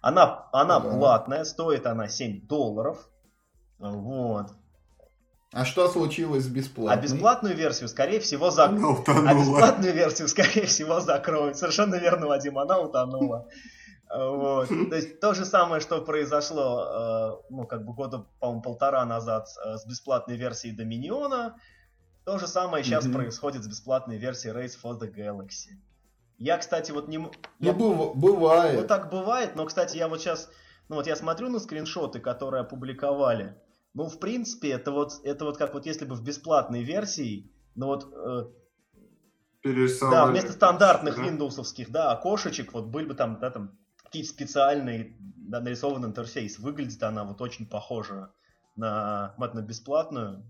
[0.00, 0.90] она, она да.
[0.90, 3.08] платная, стоит она 7 долларов.
[3.78, 4.48] Вот.
[5.52, 6.98] А что случилось с бесплатной?
[6.98, 9.06] А бесплатную версию, скорее всего, закроют.
[9.08, 11.58] А бесплатную версию, скорее всего, закроют.
[11.58, 13.48] Совершенно верно, Вадим, она утонула.
[14.14, 14.68] Вот.
[14.68, 19.48] То есть то же самое, что произошло, э, ну, как бы года, по-моему, полтора назад
[19.64, 21.56] э, с бесплатной версией Доминиона.
[22.24, 23.12] То же самое сейчас mm-hmm.
[23.12, 25.78] происходит с бесплатной версией Race for the Galaxy.
[26.38, 27.18] Я, кстати, вот не...
[27.18, 27.72] Ну, я...
[27.72, 28.80] бывает.
[28.80, 30.50] Ну, так бывает, но, кстати, я вот сейчас...
[30.88, 33.56] Ну, вот я смотрю на скриншоты, которые опубликовали.
[33.94, 37.86] Ну, в принципе, это вот, это вот как вот если бы в бесплатной версии, ну
[37.86, 38.12] вот...
[38.14, 38.50] Э,
[40.00, 41.22] да, вместо стандартных да?
[41.22, 46.58] Windowsовских, да, окошечек, вот были бы там, да, там какие-то специальные да, нарисованный интерфейс.
[46.58, 48.30] Выглядит она вот очень похоже
[48.76, 50.44] на, на бесплатную.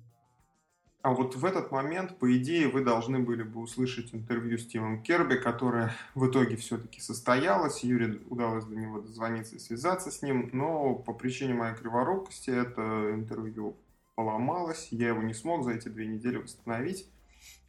[1.02, 5.02] А вот в этот момент, по идее, вы должны были бы услышать интервью с Тимом
[5.02, 7.82] Керби, которое в итоге все-таки состоялось.
[7.82, 13.10] Юре удалось до него дозвониться и связаться с ним, но по причине моей криворукости это
[13.14, 13.76] интервью
[14.14, 14.88] поломалось.
[14.92, 17.10] Я его не смог за эти две недели восстановить.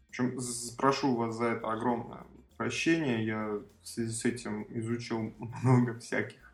[0.09, 0.37] Общем,
[0.77, 2.27] прошу вас за это огромное
[2.57, 3.25] прощение.
[3.25, 6.53] Я в связи с этим изучил много всяких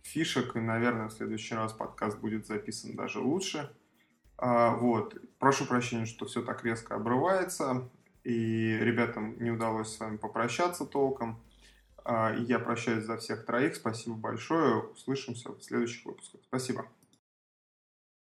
[0.00, 3.70] фишек, и, наверное, в следующий раз подкаст будет записан даже лучше.
[4.38, 5.16] А, вот.
[5.38, 7.88] Прошу прощения, что все так резко обрывается,
[8.24, 11.40] и ребятам не удалось с вами попрощаться толком.
[12.04, 13.76] А, я прощаюсь за всех троих.
[13.76, 14.82] Спасибо большое.
[14.82, 16.40] Услышимся в следующих выпусках.
[16.44, 16.86] Спасибо.